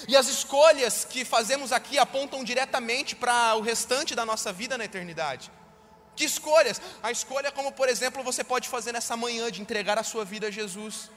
E 0.09 0.17
as 0.17 0.27
escolhas 0.27 1.05
que 1.05 1.25
fazemos 1.25 1.71
aqui 1.71 2.01
apontam 2.01 2.43
diretamente 2.43 3.15
para 3.15 3.55
o 3.55 3.61
restante 3.61 4.13
da 4.13 4.27
nossa 4.27 4.53
vida 4.53 4.77
na 4.77 4.87
eternidade. 4.87 5.53
Que 6.17 6.25
escolhas? 6.25 6.83
A 7.01 7.13
escolha, 7.13 7.53
como 7.53 7.71
por 7.71 7.89
exemplo, 7.89 8.25
você 8.25 8.43
pode 8.43 8.69
fazer 8.69 8.91
nessa 8.91 9.17
manhã 9.17 9.53
de 9.53 9.63
entregar 9.63 9.99
a 10.01 10.03
sua 10.03 10.25
vida 10.25 10.49
a 10.49 10.51
Jesus 10.51 11.13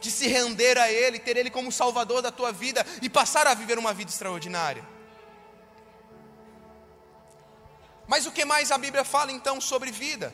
de 0.00 0.10
se 0.10 0.28
render 0.28 0.78
a 0.78 0.90
Ele, 0.90 1.18
ter 1.18 1.36
Ele 1.36 1.50
como 1.50 1.72
Salvador 1.72 2.22
da 2.22 2.30
tua 2.30 2.52
vida 2.52 2.84
e 3.02 3.08
passar 3.08 3.46
a 3.46 3.54
viver 3.54 3.78
uma 3.78 3.92
vida 3.92 4.10
extraordinária. 4.10 4.84
Mas 8.06 8.26
o 8.26 8.32
que 8.32 8.44
mais 8.44 8.70
a 8.70 8.78
Bíblia 8.78 9.04
fala 9.04 9.30
então 9.30 9.60
sobre 9.60 9.90
vida? 9.90 10.32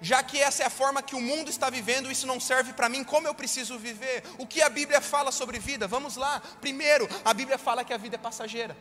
Já 0.00 0.22
que 0.22 0.40
essa 0.40 0.62
é 0.62 0.66
a 0.66 0.70
forma 0.70 1.02
que 1.02 1.14
o 1.14 1.20
mundo 1.20 1.50
está 1.50 1.70
vivendo, 1.70 2.10
isso 2.10 2.26
não 2.26 2.40
serve 2.40 2.72
para 2.72 2.88
mim, 2.88 3.04
como 3.04 3.26
eu 3.26 3.34
preciso 3.34 3.78
viver? 3.78 4.22
O 4.38 4.46
que 4.46 4.60
a 4.60 4.68
Bíblia 4.68 5.00
fala 5.00 5.30
sobre 5.30 5.58
vida? 5.58 5.86
Vamos 5.86 6.16
lá. 6.16 6.42
Primeiro, 6.60 7.08
a 7.24 7.32
Bíblia 7.32 7.58
fala 7.58 7.84
que 7.84 7.92
a 7.92 7.96
vida 7.96 8.16
é 8.16 8.18
passageira. 8.18 8.76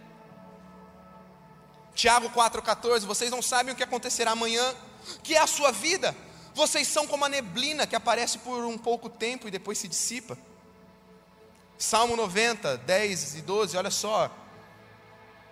Tiago 1.94 2.30
4,14, 2.30 3.02
vocês 3.02 3.30
não 3.30 3.42
sabem 3.42 3.74
o 3.74 3.76
que 3.78 3.84
acontecerá 3.84 4.32
amanhã, 4.32 4.74
que 5.22 5.36
é 5.36 5.40
a 5.40 5.48
sua 5.48 5.72
vida 5.72 6.16
vocês 6.54 6.88
são 6.88 7.08
como 7.08 7.26
a 7.26 7.30
neblina 7.30 7.88
que 7.88 7.96
aparece 7.96 8.38
por 8.40 8.64
um 8.64 8.78
pouco 8.78 9.10
tempo 9.10 9.48
e 9.48 9.52
depois 9.52 9.78
se 9.78 9.88
dissipa. 9.88 10.38
Salmo 11.78 12.16
90, 12.16 12.78
10 12.78 13.36
e 13.36 13.42
12, 13.42 13.78
olha 13.78 13.92
só. 13.92 14.32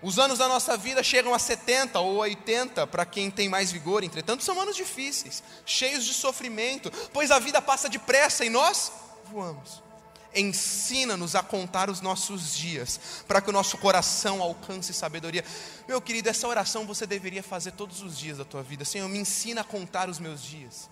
Os 0.02 0.18
anos 0.18 0.40
da 0.40 0.48
nossa 0.48 0.76
vida 0.78 1.04
chegam 1.04 1.34
a 1.34 1.40
70 1.40 2.00
ou 2.00 2.18
80 2.18 2.88
para 2.88 3.06
quem 3.06 3.30
tem 3.30 3.48
mais 3.48 3.72
vigor, 3.72 4.04
entretanto, 4.04 4.44
são 4.44 4.60
anos 4.60 4.76
difíceis, 4.76 5.44
cheios 5.66 6.06
de 6.06 6.14
sofrimento, 6.14 6.92
pois 7.14 7.30
a 7.30 7.38
vida 7.38 7.62
passa 7.62 7.88
depressa 7.88 8.44
e 8.44 8.50
nós 8.50 8.92
voamos. 9.32 9.91
Ensina-nos 10.34 11.36
a 11.36 11.44
contar 11.44 11.90
os 11.90 12.00
nossos 12.00 12.56
dias, 12.56 13.00
para 13.28 13.42
que 13.42 13.50
o 13.50 13.54
nosso 13.54 13.78
coração 13.78 14.42
alcance 14.42 14.94
sabedoria. 14.94 15.44
Meu 15.88 16.02
querido, 16.02 16.30
essa 16.30 16.48
oração 16.48 16.86
você 16.86 17.06
deveria 17.06 17.44
fazer 17.44 17.72
todos 17.72 18.02
os 18.02 18.18
dias 18.18 18.38
da 18.38 18.46
tua 18.46 18.64
vida. 18.64 18.86
Senhor, 18.86 19.10
me 19.10 19.20
ensina 19.20 19.62
a 19.62 19.64
contar 19.64 20.10
os 20.10 20.20
meus 20.20 20.42
dias. 20.42 20.90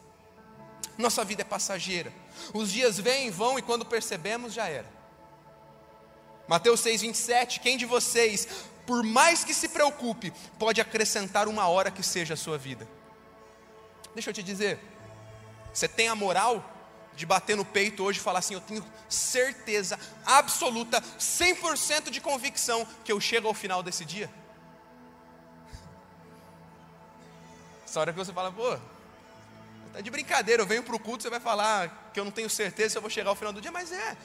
Nossa 0.97 1.23
vida 1.23 1.43
é 1.43 1.45
passageira. 1.45 2.11
Os 2.53 2.71
dias 2.71 2.99
vêm 2.99 3.27
e 3.27 3.31
vão, 3.31 3.57
e 3.57 3.61
quando 3.61 3.85
percebemos, 3.85 4.53
já 4.53 4.67
era. 4.67 4.87
Mateus 6.45 6.81
6,27: 6.81 7.61
Quem 7.61 7.77
de 7.77 7.85
vocês, 7.85 8.47
por 8.85 9.03
mais 9.03 9.45
que 9.45 9.53
se 9.53 9.69
preocupe, 9.69 10.33
pode 10.57 10.81
acrescentar 10.81 11.47
uma 11.47 11.67
hora 11.67 11.89
que 11.89 12.03
seja 12.03 12.33
a 12.33 12.37
sua 12.37 12.57
vida? 12.57 12.85
Deixa 14.13 14.31
eu 14.31 14.33
te 14.33 14.43
dizer, 14.43 14.79
você 15.73 15.87
tem 15.87 16.09
a 16.09 16.15
moral 16.15 16.77
de 17.19 17.25
bater 17.25 17.57
no 17.57 17.65
peito 17.65 18.01
hoje 18.01 18.17
e 18.17 18.21
falar 18.21 18.39
assim: 18.39 18.53
Eu 18.53 18.61
tenho 18.61 18.81
certeza 19.09 19.99
absoluta, 20.25 21.01
100% 21.19 22.09
de 22.09 22.21
convicção 22.21 22.87
que 23.03 23.11
eu 23.11 23.19
chego 23.19 23.49
ao 23.49 23.53
final 23.53 23.83
desse 23.83 24.05
dia? 24.05 24.31
Essa 27.85 27.99
hora 27.99 28.13
que 28.13 28.17
você 28.17 28.31
fala, 28.31 28.53
pô, 28.53 28.77
tá 29.91 29.99
de 29.99 30.09
brincadeira, 30.09 30.61
eu 30.61 30.65
venho 30.65 30.81
para 30.81 30.95
o 30.95 30.99
culto, 30.99 31.23
você 31.23 31.29
vai 31.29 31.41
falar 31.41 32.09
que 32.13 32.19
eu 32.21 32.23
não 32.23 32.31
tenho 32.31 32.49
certeza 32.49 32.91
se 32.91 32.97
eu 32.97 33.01
vou 33.01 33.11
chegar 33.11 33.31
ao 33.31 33.35
final 33.35 33.51
do 33.51 33.59
dia, 33.59 33.71
mas 33.71 33.91
é, 33.91 34.15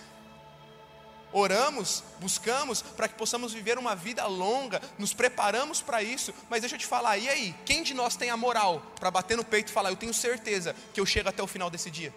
oramos, 1.32 2.04
buscamos 2.20 2.80
para 2.80 3.08
que 3.08 3.16
possamos 3.16 3.52
viver 3.52 3.76
uma 3.76 3.96
vida 3.96 4.24
longa, 4.28 4.80
nos 4.96 5.12
preparamos 5.12 5.82
para 5.82 6.00
isso, 6.00 6.32
mas 6.48 6.60
deixa 6.60 6.76
eu 6.76 6.78
te 6.78 6.86
falar, 6.86 7.18
e 7.18 7.28
aí, 7.28 7.56
quem 7.66 7.82
de 7.82 7.92
nós 7.92 8.14
tem 8.14 8.30
a 8.30 8.36
moral 8.36 8.80
para 9.00 9.10
bater 9.10 9.36
no 9.36 9.44
peito 9.44 9.70
e 9.70 9.72
falar, 9.72 9.90
eu 9.90 9.96
tenho 9.96 10.14
certeza 10.14 10.76
que 10.92 11.00
eu 11.00 11.06
chego 11.06 11.28
até 11.28 11.42
o 11.42 11.48
final 11.48 11.68
desse 11.68 11.90
dia? 11.90 12.14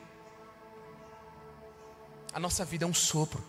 A 2.38 2.40
nossa 2.40 2.64
vida 2.64 2.86
é 2.86 2.88
um 2.88 2.94
sopro. 2.94 3.44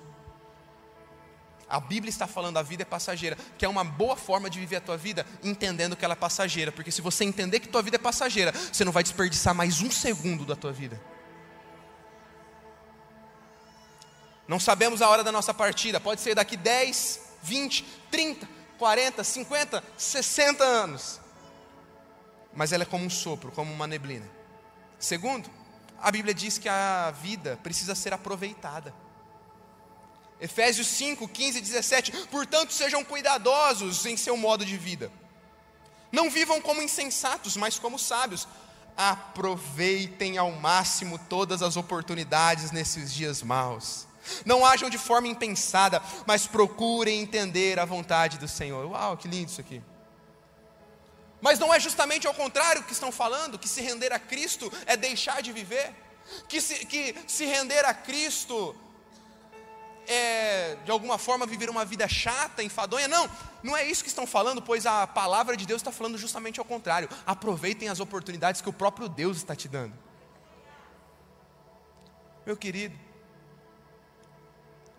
A 1.69 1.79
Bíblia 1.79 2.09
está 2.09 2.27
falando 2.27 2.57
a 2.57 2.63
vida 2.63 2.85
é 2.85 2.87
passageira, 2.87 3.37
que 3.59 3.67
é 3.67 3.69
uma 3.69 3.85
boa 3.85 4.17
forma 4.17 4.49
de 4.49 4.59
viver 4.59 4.77
a 4.77 4.81
tua 4.81 4.97
vida, 4.97 5.27
entendendo 5.45 5.95
que 5.95 6.07
ela 6.07 6.15
é 6.15 6.17
passageira, 6.17 6.73
porque 6.73 6.91
se 6.91 7.03
você 7.03 7.23
entender 7.23 7.61
que 7.61 7.69
tua 7.69 7.83
vida 7.83 7.97
é 7.97 7.99
passageira, 7.99 8.51
você 8.51 8.87
não 8.87 8.93
vai 8.93 9.03
desperdiçar 9.03 9.55
mais 9.55 9.83
um 9.83 9.91
segundo 9.91 10.47
da 10.47 10.57
tua 10.57 10.73
vida. 10.73 10.99
Não 14.49 14.59
sabemos 14.59 15.03
a 15.03 15.11
hora 15.11 15.23
da 15.23 15.31
nossa 15.31 15.53
partida, 15.53 16.01
pode 16.01 16.23
ser 16.23 16.35
daqui 16.35 16.57
10, 16.57 17.21
20, 17.43 17.85
30, 18.11 18.49
40, 18.79 19.23
50, 19.23 19.85
60 19.99 20.65
anos. 20.65 21.21
Mas 22.55 22.73
ela 22.73 22.85
é 22.85 22.87
como 22.87 23.05
um 23.05 23.11
sopro, 23.11 23.53
como 23.53 23.71
uma 23.71 23.87
neblina. 23.87 24.25
Segundo, 24.99 25.58
a 26.01 26.11
Bíblia 26.11 26.35
diz 26.35 26.59
que 26.59 26.69
a 26.69 27.11
vida 27.11 27.59
precisa 27.63 27.95
ser 27.95 28.13
aproveitada. 28.13 28.95
Efésios 30.41 30.87
5, 30.87 31.27
15 31.27 31.59
e 31.59 31.61
17. 31.61 32.13
Portanto, 32.29 32.73
sejam 32.73 33.05
cuidadosos 33.05 34.07
em 34.07 34.17
seu 34.17 34.37
modo 34.37 34.65
de 34.65 34.77
vida. 34.77 35.11
Não 36.13 36.31
vivam 36.31 36.61
como 36.61 36.81
insensatos, 36.81 37.57
mas 37.57 37.79
como 37.79 37.99
sábios. 37.99 38.47
Aproveitem 38.97 40.39
ao 40.39 40.51
máximo 40.53 41.19
todas 41.29 41.63
as 41.63 41.77
oportunidades 41.77 42.71
nesses 42.71 43.13
dias 43.13 43.43
maus. 43.43 44.07
Não 44.45 44.65
ajam 44.65 44.91
de 44.91 44.99
forma 44.99 45.29
impensada, 45.29 46.03
mas 46.27 46.47
procurem 46.47 47.21
entender 47.21 47.79
a 47.79 47.85
vontade 47.85 48.39
do 48.39 48.49
Senhor. 48.49 48.87
Uau, 48.87 49.17
que 49.17 49.29
lindo 49.29 49.51
isso 49.51 49.61
aqui. 49.61 49.83
Mas 51.41 51.59
não 51.59 51.73
é 51.73 51.79
justamente 51.79 52.27
ao 52.27 52.35
contrário 52.35 52.83
que 52.83 52.93
estão 52.93 53.13
falando, 53.13 53.59
que 53.59 53.69
se 53.69 53.81
render 53.81 54.13
a 54.13 54.19
Cristo 54.19 54.73
é 54.87 54.97
deixar 54.97 55.41
de 55.41 55.53
viver, 55.53 55.95
que 56.49 56.61
se, 56.61 56.85
que 56.87 57.15
se 57.27 57.45
render 57.47 57.85
a 57.85 57.95
Cristo 57.95 58.75
é, 60.09 60.77
de 60.85 60.91
alguma 60.91 61.19
forma, 61.19 61.47
viver 61.47 61.69
uma 61.69 61.85
vida 61.85 62.09
chata, 62.09 62.63
enfadonha. 62.63 63.07
Não, 63.07 63.31
não 63.63 63.77
é 63.77 63.85
isso 63.85 64.03
que 64.03 64.09
estão 64.09 64.27
falando, 64.27 64.63
pois 64.63 64.87
a 64.87 65.07
palavra 65.07 65.57
de 65.57 65.67
Deus 65.67 65.81
está 65.81 65.93
falando 65.93 66.17
justamente 66.17 66.59
ao 66.59 66.65
contrário. 66.65 67.09
Aproveitem 67.27 67.89
as 67.89 68.01
oportunidades 68.01 68.61
que 68.61 68.69
o 68.69 68.73
próprio 68.73 69.09
Deus 69.09 69.37
está 69.37 69.55
te 69.55 69.69
dando. 69.69 69.95
Meu 72.47 72.57
querido, 72.57 72.99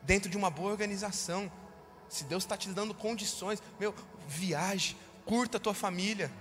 dentro 0.04 0.30
de 0.30 0.38
uma 0.38 0.49
boa 0.49 0.71
organização. 0.71 1.52
Se 2.08 2.23
Deus 2.23 2.43
está 2.43 2.58
te 2.58 2.69
dando 2.69 2.93
condições, 2.93 3.62
meu, 3.80 3.93
viaje, 4.28 4.97
curta 5.29 5.57
a 5.57 5.59
tua 5.59 5.75
família, 5.75 6.31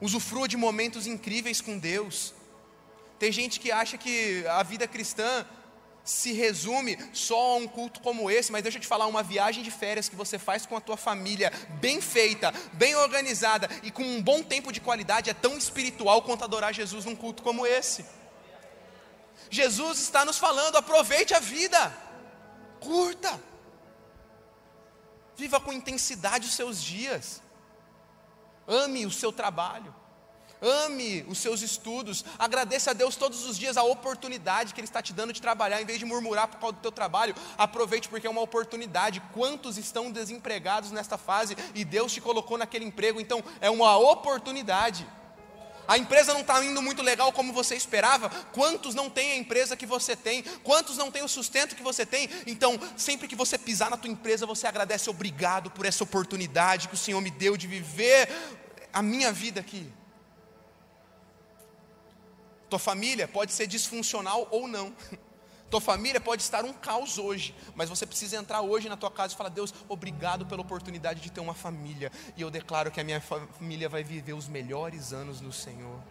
usufrua 0.00 0.48
de 0.48 0.56
momentos 0.56 1.06
incríveis 1.06 1.60
com 1.60 1.78
Deus. 1.78 2.32
Tem 3.18 3.30
gente 3.30 3.60
que 3.60 3.70
acha 3.70 3.98
que 3.98 4.42
a 4.46 4.62
vida 4.62 4.88
cristã 4.88 5.46
se 6.02 6.32
resume 6.32 6.98
só 7.12 7.38
a 7.38 7.56
um 7.56 7.68
culto 7.68 8.00
como 8.00 8.30
esse, 8.30 8.50
mas 8.50 8.62
deixa 8.62 8.78
eu 8.78 8.80
te 8.80 8.86
falar, 8.86 9.06
uma 9.06 9.22
viagem 9.22 9.62
de 9.62 9.70
férias 9.70 10.08
que 10.08 10.16
você 10.16 10.38
faz 10.38 10.64
com 10.64 10.74
a 10.78 10.80
tua 10.80 10.96
família, 10.96 11.52
bem 11.78 12.00
feita, 12.00 12.54
bem 12.72 12.94
organizada 12.96 13.68
e 13.82 13.90
com 13.90 14.02
um 14.02 14.22
bom 14.22 14.42
tempo 14.42 14.72
de 14.72 14.80
qualidade, 14.80 15.28
é 15.28 15.34
tão 15.34 15.58
espiritual 15.58 16.22
quanto 16.22 16.42
adorar 16.42 16.72
Jesus 16.72 17.04
num 17.04 17.14
culto 17.14 17.42
como 17.42 17.66
esse. 17.66 18.06
Jesus 19.50 20.00
está 20.00 20.24
nos 20.24 20.38
falando, 20.38 20.76
aproveite 20.76 21.34
a 21.34 21.38
vida. 21.38 21.94
Curta. 22.80 23.38
Viva 25.36 25.60
com 25.60 25.70
intensidade 25.70 26.46
os 26.46 26.54
seus 26.54 26.82
dias. 26.82 27.42
Ame 28.70 29.04
o 29.04 29.10
seu 29.10 29.32
trabalho. 29.32 29.92
Ame 30.62 31.24
os 31.28 31.38
seus 31.38 31.62
estudos. 31.62 32.24
Agradeça 32.38 32.90
a 32.90 32.94
Deus 32.94 33.16
todos 33.16 33.44
os 33.46 33.58
dias 33.58 33.76
a 33.76 33.82
oportunidade 33.82 34.74
que 34.74 34.80
Ele 34.80 34.86
está 34.86 35.02
te 35.02 35.12
dando 35.12 35.32
de 35.32 35.40
trabalhar, 35.40 35.80
em 35.82 35.86
vez 35.86 35.98
de 35.98 36.04
murmurar 36.04 36.48
por 36.48 36.60
causa 36.60 36.76
do 36.76 36.82
teu 36.82 36.92
trabalho. 36.92 37.34
Aproveite 37.56 38.08
porque 38.08 38.26
é 38.26 38.30
uma 38.30 38.42
oportunidade. 38.42 39.22
Quantos 39.32 39.76
estão 39.76 40.12
desempregados 40.12 40.90
nesta 40.90 41.18
fase 41.18 41.56
e 41.74 41.84
Deus 41.84 42.12
te 42.12 42.20
colocou 42.20 42.56
naquele 42.56 42.84
emprego? 42.84 43.20
Então 43.20 43.42
é 43.60 43.70
uma 43.70 43.96
oportunidade 43.96 45.06
a 45.90 45.98
empresa 45.98 46.32
não 46.32 46.42
está 46.42 46.64
indo 46.64 46.80
muito 46.80 47.02
legal 47.02 47.32
como 47.32 47.52
você 47.52 47.74
esperava. 47.74 48.30
Quantos 48.52 48.94
não 48.94 49.10
têm 49.10 49.32
a 49.32 49.36
empresa 49.36 49.76
que 49.76 49.84
você 49.84 50.14
tem? 50.14 50.44
Quantos 50.62 50.96
não 50.96 51.10
têm 51.10 51.24
o 51.24 51.28
sustento 51.28 51.74
que 51.74 51.82
você 51.82 52.06
tem? 52.06 52.30
Então, 52.46 52.78
sempre 52.96 53.26
que 53.26 53.34
você 53.34 53.58
pisar 53.58 53.90
na 53.90 53.96
tua 53.96 54.08
empresa, 54.08 54.46
você 54.46 54.68
agradece, 54.68 55.10
obrigado 55.10 55.68
por 55.68 55.84
essa 55.84 56.04
oportunidade 56.04 56.86
que 56.86 56.94
o 56.94 56.96
Senhor 56.96 57.20
me 57.20 57.28
deu 57.32 57.56
de 57.56 57.66
viver 57.66 58.28
a 58.92 59.02
minha 59.02 59.32
vida 59.32 59.58
aqui. 59.58 59.92
Tua 62.68 62.78
família 62.78 63.26
pode 63.26 63.52
ser 63.52 63.66
disfuncional 63.66 64.46
ou 64.52 64.68
não. 64.68 64.94
Tua 65.70 65.80
família 65.80 66.20
pode 66.20 66.42
estar 66.42 66.64
um 66.64 66.72
caos 66.72 67.16
hoje, 67.16 67.54
mas 67.76 67.88
você 67.88 68.04
precisa 68.04 68.36
entrar 68.36 68.60
hoje 68.60 68.88
na 68.88 68.96
tua 68.96 69.10
casa 69.10 69.34
e 69.34 69.36
falar: 69.36 69.50
Deus, 69.50 69.72
obrigado 69.88 70.44
pela 70.44 70.60
oportunidade 70.60 71.20
de 71.20 71.30
ter 71.30 71.40
uma 71.40 71.54
família. 71.54 72.10
E 72.36 72.42
eu 72.42 72.50
declaro 72.50 72.90
que 72.90 73.00
a 73.00 73.04
minha 73.04 73.20
família 73.20 73.88
vai 73.88 74.02
viver 74.02 74.32
os 74.32 74.48
melhores 74.48 75.12
anos 75.12 75.40
no 75.40 75.52
Senhor. 75.52 76.02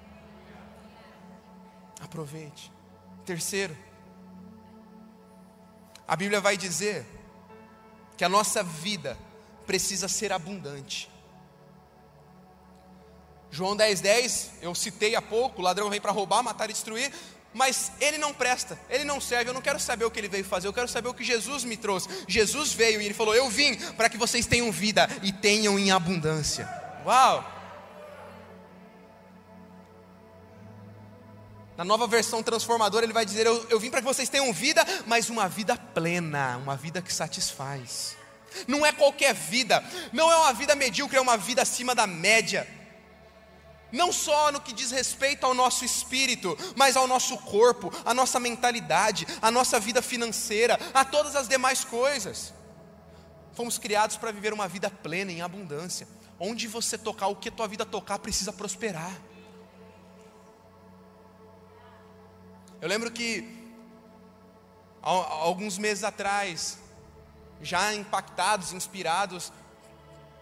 Aproveite. 2.00 2.72
Terceiro, 3.26 3.76
a 6.08 6.16
Bíblia 6.16 6.40
vai 6.40 6.56
dizer 6.56 7.06
que 8.16 8.24
a 8.24 8.30
nossa 8.30 8.64
vida 8.64 9.18
precisa 9.68 10.08
ser 10.08 10.32
abundante. 10.32 11.12
João 13.52 13.76
10,10, 13.76 14.02
10, 14.02 14.52
eu 14.62 14.74
citei 14.74 15.16
há 15.16 15.22
pouco: 15.22 15.60
o 15.60 15.66
ladrão 15.66 15.90
vem 15.90 16.00
para 16.00 16.14
roubar, 16.14 16.42
matar 16.42 16.70
e 16.70 16.74
destruir 16.74 17.12
mas 17.54 17.92
ele 18.00 18.18
não 18.18 18.34
presta, 18.34 18.80
ele 18.90 19.04
não 19.04 19.20
serve. 19.20 19.50
Eu 19.50 19.54
não 19.54 19.62
quero 19.62 19.80
saber 19.80 20.06
o 20.06 20.12
que 20.12 20.20
ele 20.20 20.28
veio 20.28 20.46
fazer, 20.46 20.68
eu 20.68 20.74
quero 20.74 20.88
saber 20.88 21.10
o 21.10 21.14
que 21.14 21.24
Jesus 21.24 21.64
me 21.64 21.76
trouxe. 21.76 22.08
Jesus 22.28 22.74
veio 22.74 23.02
e 23.02 23.06
ele 23.06 23.14
falou: 23.14 23.34
Eu 23.36 23.50
vim 23.50 23.76
para 23.94 24.10
que 24.10 24.18
vocês 24.18 24.46
tenham 24.46 24.72
vida 24.72 25.10
e 25.24 25.32
tenham 25.32 25.78
em 25.78 25.92
abundância. 25.92 26.70
Uau! 27.06 27.58
Na 31.76 31.84
nova 31.84 32.06
versão 32.08 32.44
transformadora, 32.44 33.06
ele 33.06 33.14
vai 33.14 33.26
dizer: 33.26 33.48
Eu, 33.48 33.66
eu 33.70 33.80
vim 33.80 33.90
para 33.90 34.02
que 34.02 34.08
vocês 34.08 34.30
tenham 34.30 34.54
vida, 34.54 34.86
mas 35.08 35.30
uma 35.30 35.50
vida 35.50 35.76
plena, 35.76 36.58
uma 36.58 36.76
vida 36.76 37.02
que 37.02 37.12
satisfaz. 37.12 38.16
Não 38.68 38.86
é 38.86 38.92
qualquer 38.92 39.34
vida, 39.34 39.84
não 40.12 40.32
é 40.32 40.36
uma 40.36 40.54
vida 40.54 40.76
medíocre, 40.76 41.18
é 41.18 41.22
uma 41.22 41.38
vida 41.38 41.62
acima 41.62 41.94
da 41.96 42.06
média 42.06 42.79
não 43.92 44.12
só 44.12 44.52
no 44.52 44.62
que 44.62 44.74
diz 44.74 44.92
respeito 44.92 45.46
ao 45.46 45.54
nosso 45.54 45.84
espírito, 45.84 46.58
mas 46.76 46.96
ao 46.96 47.08
nosso 47.08 47.38
corpo, 47.38 47.92
à 48.06 48.14
nossa 48.14 48.40
mentalidade, 48.40 49.28
à 49.42 49.50
nossa 49.50 49.80
vida 49.80 50.02
financeira, 50.02 50.80
a 50.94 51.04
todas 51.04 51.36
as 51.36 51.48
demais 51.48 51.84
coisas. 51.84 52.54
Fomos 53.54 53.78
criados 53.78 54.16
para 54.18 54.32
viver 54.32 54.54
uma 54.54 54.68
vida 54.68 54.90
plena, 54.90 55.32
em 55.32 55.42
abundância. 55.42 56.08
Onde 56.40 56.68
você 56.68 56.98
tocar, 56.98 57.28
o 57.28 57.36
que 57.36 57.50
a 57.50 57.52
tua 57.52 57.68
vida 57.68 57.86
tocar, 57.86 58.20
precisa 58.20 58.54
prosperar. 58.54 59.14
Eu 62.82 62.88
lembro 62.88 63.12
que, 63.12 63.46
alguns 65.02 65.78
meses 65.78 66.04
atrás, 66.04 66.78
já 67.62 67.94
impactados, 67.94 68.72
inspirados 68.72 69.52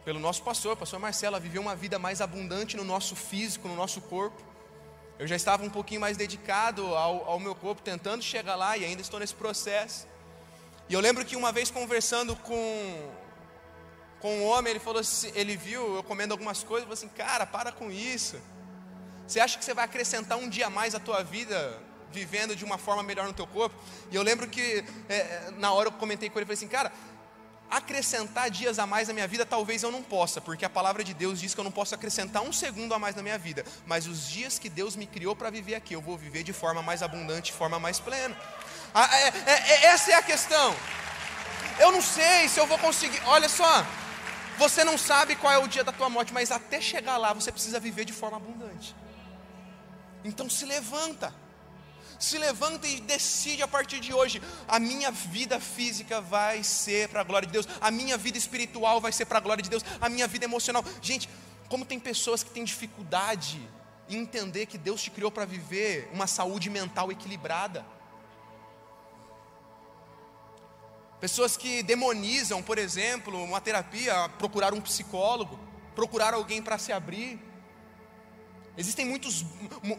pelo 0.07 0.21
nosso 0.21 0.41
pastor, 0.41 0.71
o 0.71 0.77
pastor 0.77 1.01
Marcelo, 1.01 1.35
a 1.35 1.39
viver 1.39 1.59
uma 1.59 1.75
vida 1.75 1.99
mais 1.99 2.21
abundante 2.21 2.77
no 2.77 2.85
nosso 2.85 3.13
físico, 3.13 3.67
no 3.67 3.75
nosso 3.75 3.99
corpo. 3.99 4.41
Eu 5.19 5.27
já 5.27 5.35
estava 5.35 5.65
um 5.65 5.69
pouquinho 5.69 5.99
mais 5.99 6.15
dedicado 6.15 6.95
ao, 6.95 7.25
ao 7.25 7.37
meu 7.41 7.53
corpo, 7.53 7.81
tentando 7.81 8.23
chegar 8.23 8.55
lá 8.55 8.77
e 8.77 8.85
ainda 8.85 9.01
estou 9.01 9.19
nesse 9.19 9.35
processo. 9.35 10.07
E 10.87 10.93
eu 10.93 11.01
lembro 11.01 11.25
que 11.25 11.35
uma 11.35 11.51
vez 11.51 11.69
conversando 11.69 12.37
com, 12.37 13.11
com 14.21 14.33
um 14.33 14.45
homem, 14.45 14.71
ele 14.71 14.79
falou 14.79 15.01
assim, 15.01 15.29
ele 15.35 15.57
viu 15.57 15.97
eu 15.97 16.03
comendo 16.03 16.33
algumas 16.33 16.63
coisas, 16.63 16.83
falou 16.83 16.93
assim, 16.93 17.09
cara, 17.09 17.45
para 17.45 17.73
com 17.73 17.91
isso. 17.91 18.39
Você 19.27 19.41
acha 19.41 19.59
que 19.59 19.65
você 19.65 19.73
vai 19.73 19.83
acrescentar 19.83 20.37
um 20.37 20.47
dia 20.47 20.69
mais 20.69 20.95
à 20.95 21.01
tua 21.01 21.21
vida 21.21 21.83
vivendo 22.13 22.55
de 22.55 22.63
uma 22.63 22.77
forma 22.77 23.03
melhor 23.03 23.27
no 23.27 23.33
teu 23.33 23.45
corpo? 23.45 23.75
E 24.09 24.15
eu 24.15 24.23
lembro 24.23 24.47
que 24.47 24.85
é, 25.09 25.51
na 25.57 25.73
hora 25.73 25.89
eu 25.89 25.91
comentei 25.91 26.29
com 26.29 26.39
ele, 26.39 26.45
falei 26.45 26.55
assim, 26.55 26.69
cara, 26.69 26.93
acrescentar 27.69 28.49
dias 28.49 28.79
a 28.79 28.85
mais 28.85 29.07
na 29.07 29.13
minha 29.13 29.27
vida 29.27 29.45
talvez 29.45 29.83
eu 29.83 29.91
não 29.91 30.01
possa, 30.01 30.39
porque 30.39 30.65
a 30.65 30.69
palavra 30.69 31.03
de 31.03 31.13
Deus 31.13 31.39
diz 31.39 31.53
que 31.53 31.59
eu 31.59 31.63
não 31.63 31.71
posso 31.71 31.93
acrescentar 31.93 32.41
um 32.41 32.53
segundo 32.53 32.93
a 32.93 32.99
mais 32.99 33.15
na 33.15 33.21
minha 33.21 33.37
vida, 33.37 33.65
mas 33.85 34.07
os 34.07 34.27
dias 34.27 34.57
que 34.57 34.69
Deus 34.69 34.95
me 34.95 35.05
criou 35.05 35.35
para 35.35 35.49
viver 35.49 35.75
aqui, 35.75 35.93
eu 35.93 36.01
vou 36.01 36.17
viver 36.17 36.43
de 36.43 36.53
forma 36.53 36.81
mais 36.81 37.03
abundante, 37.03 37.51
de 37.51 37.57
forma 37.57 37.79
mais 37.79 37.99
plena. 37.99 38.37
Ah, 38.93 39.09
é, 39.17 39.27
é, 39.27 39.51
é, 39.51 39.85
essa 39.87 40.11
é 40.11 40.15
a 40.15 40.21
questão. 40.21 40.75
Eu 41.79 41.91
não 41.91 42.01
sei 42.01 42.47
se 42.49 42.59
eu 42.59 42.65
vou 42.65 42.77
conseguir. 42.79 43.21
Olha 43.25 43.47
só, 43.47 43.85
você 44.57 44.83
não 44.83 44.97
sabe 44.97 45.35
qual 45.35 45.53
é 45.53 45.57
o 45.57 45.67
dia 45.67 45.83
da 45.83 45.91
tua 45.91 46.09
morte, 46.09 46.33
mas 46.33 46.51
até 46.51 46.81
chegar 46.81 47.17
lá 47.17 47.33
você 47.33 47.51
precisa 47.51 47.79
viver 47.79 48.05
de 48.05 48.13
forma 48.13 48.37
abundante. 48.37 48.95
Então 50.23 50.49
se 50.49 50.65
levanta. 50.65 51.33
Se 52.19 52.37
levanta 52.37 52.87
e 52.87 52.99
decide 52.99 53.61
a 53.61 53.67
partir 53.67 53.99
de 53.99 54.13
hoje: 54.13 54.41
a 54.67 54.79
minha 54.79 55.11
vida 55.11 55.59
física 55.59 56.19
vai 56.19 56.63
ser 56.63 57.09
para 57.09 57.21
a 57.21 57.23
glória 57.23 57.45
de 57.45 57.53
Deus, 57.53 57.67
a 57.79 57.91
minha 57.91 58.17
vida 58.17 58.37
espiritual 58.37 58.99
vai 58.99 59.11
ser 59.11 59.25
para 59.25 59.37
a 59.37 59.41
glória 59.41 59.61
de 59.61 59.69
Deus, 59.69 59.83
a 60.01 60.09
minha 60.09 60.27
vida 60.27 60.45
emocional. 60.45 60.83
Gente, 61.01 61.29
como 61.69 61.85
tem 61.85 61.99
pessoas 61.99 62.43
que 62.43 62.49
têm 62.49 62.63
dificuldade 62.63 63.61
em 64.09 64.17
entender 64.17 64.65
que 64.65 64.77
Deus 64.77 65.01
te 65.01 65.11
criou 65.11 65.29
para 65.29 65.45
viver 65.45 66.09
uma 66.13 66.27
saúde 66.27 66.69
mental 66.69 67.11
equilibrada. 67.11 67.85
Pessoas 71.19 71.57
que 71.57 71.81
demonizam, 71.81 72.61
por 72.61 72.77
exemplo, 72.77 73.43
uma 73.43 73.59
terapia, 73.59 74.29
procurar 74.37 74.73
um 74.73 74.79
psicólogo, 74.79 75.59
procurar 75.95 76.33
alguém 76.33 76.61
para 76.61 76.77
se 76.77 76.91
abrir. 76.91 77.39
Existem 78.77 79.05
muitos, 79.05 79.43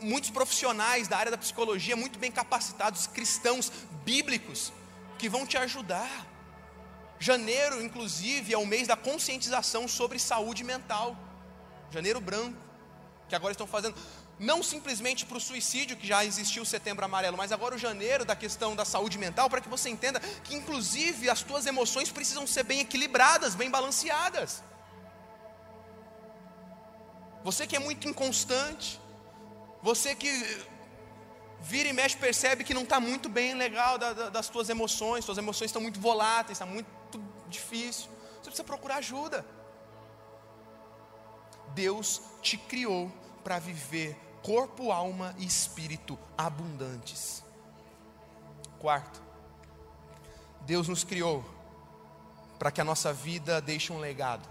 muitos 0.01 0.31
profissionais 0.31 1.09
da 1.09 1.19
área 1.19 1.33
da 1.33 1.39
psicologia 1.39 1.97
muito 1.97 2.19
bem 2.19 2.31
capacitados, 2.31 3.09
cristãos 3.09 3.73
bíblicos, 4.05 4.73
que 5.19 5.29
vão 5.29 5.45
te 5.45 5.59
ajudar. 5.59 6.27
Janeiro, 7.19 7.83
inclusive, 7.83 8.55
é 8.55 8.59
o 8.59 8.65
mês 8.65 8.87
da 8.87 8.97
conscientização 8.97 9.89
sobre 9.89 10.19
saúde 10.21 10.63
mental. 10.63 11.17
Janeiro 11.91 12.21
branco, 12.21 12.57
que 13.29 13.35
agora 13.35 13.51
estão 13.51 13.67
fazendo 13.67 13.97
não 14.39 14.63
simplesmente 14.63 15.27
para 15.27 15.37
o 15.37 15.41
suicídio, 15.41 15.97
que 15.97 16.07
já 16.07 16.25
existiu 16.25 16.63
o 16.63 16.67
setembro 16.67 17.05
amarelo, 17.05 17.37
mas 17.37 17.51
agora 17.51 17.75
o 17.75 17.79
janeiro 17.79 18.25
da 18.25 18.37
questão 18.37 18.77
da 18.77 18.85
saúde 18.85 19.19
mental, 19.19 19.51
para 19.51 19.61
que 19.61 19.69
você 19.69 19.91
entenda 19.91 20.21
que, 20.21 20.55
inclusive, 20.55 21.29
as 21.29 21.43
tuas 21.43 21.67
emoções 21.67 22.13
precisam 22.13 22.47
ser 22.47 22.63
bem 22.63 22.79
equilibradas, 22.79 23.57
bem 23.57 23.69
balanceadas. 23.69 24.63
Você 27.45 27.67
que 27.67 27.77
é 27.77 27.79
muito 27.79 28.09
inconstante, 28.09 29.01
você 29.83 30.15
que 30.15 30.31
vira 31.61 31.89
e 31.89 31.93
mexe 31.93 32.17
percebe 32.17 32.65
que 32.65 32.75
não 32.75 32.83
está 32.83 33.01
muito 33.01 33.29
bem 33.29 33.55
legal 33.55 33.99
da, 33.99 34.13
da, 34.13 34.29
das 34.29 34.49
tuas 34.49 34.69
emoções, 34.69 35.25
suas 35.25 35.39
emoções 35.39 35.69
estão 35.69 35.83
muito 35.83 36.01
voláteis, 36.01 36.57
está 36.59 36.67
muito 36.67 36.89
difícil. 37.49 38.09
Você 38.37 38.45
precisa 38.45 38.65
procurar 38.65 38.97
ajuda. 38.97 39.45
Deus 41.75 42.23
te 42.43 42.57
criou 42.57 43.11
para 43.45 43.59
viver 43.59 44.17
corpo, 44.43 44.91
alma 44.91 45.35
e 45.39 45.47
espírito 45.47 46.19
abundantes. 46.37 47.43
Quarto, 48.79 49.21
Deus 50.63 50.89
nos 50.89 51.03
criou 51.05 51.45
para 52.59 52.71
que 52.71 52.81
a 52.81 52.85
nossa 52.85 53.13
vida 53.13 53.61
deixe 53.61 53.93
um 53.93 53.99
legado. 53.99 54.49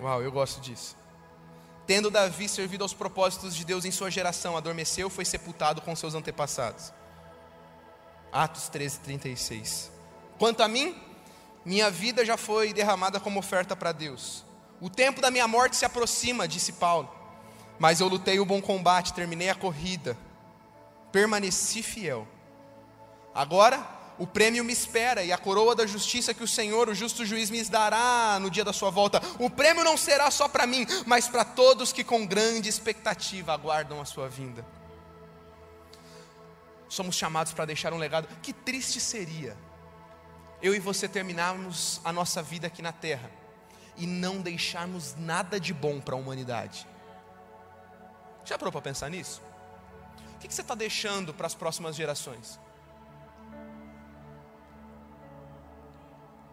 Uau, 0.00 0.22
eu 0.22 0.32
gosto 0.32 0.60
disso. 0.60 0.96
Tendo 1.92 2.10
Davi 2.10 2.48
servido 2.48 2.84
aos 2.84 2.94
propósitos 2.94 3.54
de 3.54 3.66
Deus 3.66 3.84
em 3.84 3.90
sua 3.90 4.10
geração, 4.10 4.56
adormeceu, 4.56 5.10
foi 5.10 5.26
sepultado 5.26 5.82
com 5.82 5.94
seus 5.94 6.14
antepassados. 6.14 6.90
Atos 8.32 8.70
13, 8.70 9.00
36. 9.00 9.92
Quanto 10.38 10.62
a 10.62 10.68
mim, 10.68 10.98
minha 11.66 11.90
vida 11.90 12.24
já 12.24 12.38
foi 12.38 12.72
derramada 12.72 13.20
como 13.20 13.38
oferta 13.38 13.76
para 13.76 13.92
Deus. 13.92 14.42
O 14.80 14.88
tempo 14.88 15.20
da 15.20 15.30
minha 15.30 15.46
morte 15.46 15.76
se 15.76 15.84
aproxima, 15.84 16.48
disse 16.48 16.72
Paulo. 16.72 17.14
Mas 17.78 18.00
eu 18.00 18.08
lutei 18.08 18.40
o 18.40 18.46
bom 18.46 18.62
combate, 18.62 19.12
terminei 19.12 19.50
a 19.50 19.54
corrida, 19.54 20.16
permaneci 21.12 21.82
fiel. 21.82 22.26
Agora 23.34 23.86
o 24.22 24.26
prêmio 24.26 24.62
me 24.62 24.72
espera 24.72 25.24
e 25.24 25.32
a 25.32 25.36
coroa 25.36 25.74
da 25.74 25.84
justiça 25.84 26.32
que 26.32 26.44
o 26.44 26.46
Senhor, 26.46 26.88
o 26.88 26.94
justo 26.94 27.26
juiz, 27.26 27.50
me 27.50 27.60
dará 27.64 28.38
no 28.40 28.52
dia 28.52 28.64
da 28.64 28.72
sua 28.72 28.88
volta. 28.88 29.20
O 29.36 29.50
prêmio 29.50 29.82
não 29.82 29.96
será 29.96 30.30
só 30.30 30.46
para 30.46 30.64
mim, 30.64 30.86
mas 31.04 31.26
para 31.26 31.44
todos 31.44 31.92
que 31.92 32.04
com 32.04 32.24
grande 32.24 32.68
expectativa 32.68 33.52
aguardam 33.52 34.00
a 34.00 34.04
sua 34.04 34.28
vinda. 34.28 34.64
Somos 36.88 37.16
chamados 37.16 37.52
para 37.52 37.64
deixar 37.64 37.92
um 37.92 37.98
legado. 37.98 38.28
Que 38.40 38.52
triste 38.52 39.00
seria 39.00 39.56
eu 40.62 40.72
e 40.72 40.78
você 40.78 41.08
terminarmos 41.08 42.00
a 42.04 42.12
nossa 42.12 42.40
vida 42.40 42.68
aqui 42.68 42.80
na 42.80 42.92
terra 42.92 43.28
e 43.96 44.06
não 44.06 44.40
deixarmos 44.40 45.16
nada 45.16 45.58
de 45.58 45.74
bom 45.74 46.00
para 46.00 46.14
a 46.14 46.18
humanidade. 46.18 46.86
Já 48.44 48.56
parou 48.56 48.70
para 48.70 48.82
pensar 48.82 49.10
nisso? 49.10 49.42
O 50.36 50.38
que 50.38 50.54
você 50.54 50.60
está 50.60 50.76
deixando 50.76 51.34
para 51.34 51.48
as 51.48 51.56
próximas 51.56 51.96
gerações? 51.96 52.60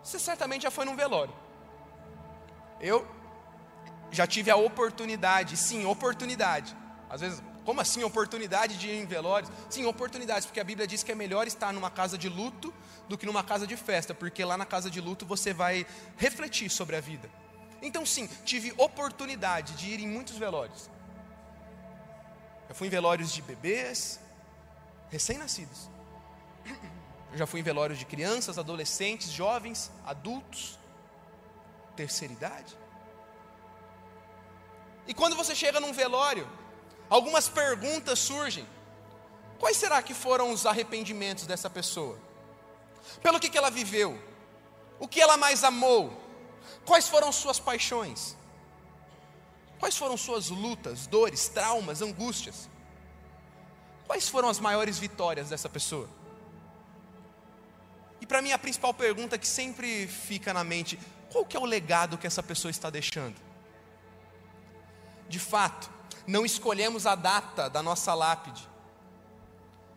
Você 0.04 0.20
certamente 0.20 0.64
já 0.64 0.72
foi 0.72 0.86
num 0.86 0.96
velório. 0.96 1.34
Eu 2.80 3.08
já 4.12 4.26
tive 4.26 4.50
a 4.50 4.56
oportunidade, 4.56 5.58
sim, 5.58 5.86
oportunidade. 5.86 6.76
Às 7.10 7.22
vezes, 7.22 7.44
como 7.66 7.82
assim 7.82 8.04
oportunidade 8.04 8.78
de 8.78 8.88
ir 8.88 9.02
em 9.02 9.06
velórios? 9.06 9.52
Sim, 9.70 9.86
oportunidades, 9.86 10.46
porque 10.46 10.60
a 10.60 10.64
Bíblia 10.64 10.88
diz 10.88 11.04
que 11.04 11.12
é 11.12 11.16
melhor 11.16 11.46
estar 11.48 11.72
numa 11.72 11.92
casa 11.92 12.18
de 12.18 12.30
luto 12.30 12.74
do 13.08 13.18
que 13.18 13.26
numa 13.26 13.44
casa 13.44 13.68
de 13.68 13.76
festa, 13.76 14.14
porque 14.14 14.44
lá 14.44 14.58
na 14.58 14.66
casa 14.66 14.90
de 14.90 15.02
luto 15.02 15.26
você 15.26 15.54
vai 15.54 15.86
refletir 16.18 16.70
sobre 16.70 16.96
a 16.96 17.02
vida. 17.02 17.30
Então, 17.82 18.06
sim, 18.06 18.28
tive 18.44 18.74
oportunidade 18.78 19.74
de 19.74 19.90
ir 19.92 20.00
em 20.00 20.08
muitos 20.08 20.38
velórios. 20.38 20.90
Eu 22.68 22.76
fui 22.76 22.88
em 22.88 22.90
velórios 22.90 23.32
de 23.32 23.42
bebês, 23.42 24.20
recém-nascidos. 25.10 25.90
Eu 27.32 27.38
já 27.38 27.46
fui 27.46 27.60
em 27.60 27.64
velórios 27.64 28.00
de 28.00 28.06
crianças, 28.06 28.58
adolescentes, 28.58 29.32
jovens, 29.32 29.92
adultos, 30.06 30.80
terceira 31.96 32.34
idade. 32.34 32.78
E 35.08 35.14
quando 35.14 35.36
você 35.36 35.56
chega 35.56 35.80
num 35.80 35.94
velório, 35.94 36.50
algumas 37.10 37.48
perguntas 37.48 38.20
surgem. 38.20 38.68
Quais 39.60 39.78
será 39.78 40.02
que 40.02 40.14
foram 40.14 40.52
os 40.52 40.66
arrependimentos 40.66 41.46
dessa 41.46 41.70
pessoa? 41.70 42.18
Pelo 43.22 43.40
que, 43.40 43.50
que 43.50 43.58
ela 43.58 43.70
viveu? 43.70 44.18
O 45.00 45.08
que 45.08 45.22
ela 45.22 45.38
mais 45.38 45.64
amou? 45.64 46.14
Quais 46.86 47.08
foram 47.08 47.32
suas 47.32 47.60
paixões? 47.60 48.36
Quais 49.80 49.96
foram 49.96 50.18
suas 50.18 50.50
lutas, 50.50 51.08
dores, 51.08 51.48
traumas, 51.48 52.02
angústias? 52.02 52.70
Quais 54.08 54.28
foram 54.28 54.50
as 54.50 54.60
maiores 54.60 54.98
vitórias 54.98 55.50
dessa 55.50 55.70
pessoa? 55.70 56.10
Para 58.30 58.44
mim 58.44 58.52
a 58.52 58.60
principal 58.60 58.94
pergunta 58.94 59.40
que 59.40 59.48
sempre 59.48 60.06
fica 60.08 60.54
na 60.54 60.64
mente, 60.64 61.00
qual 61.32 61.44
que 61.44 61.58
é 61.58 61.60
o 61.60 61.66
legado 61.66 62.16
que 62.16 62.28
essa 62.28 62.44
pessoa 62.44 62.70
está 62.70 62.88
deixando? 62.92 63.36
De 65.28 65.40
fato, 65.40 65.90
não 66.28 66.46
escolhemos 66.46 67.08
a 67.08 67.16
data 67.16 67.68
da 67.68 67.82
nossa 67.82 68.14
lápide, 68.14 68.70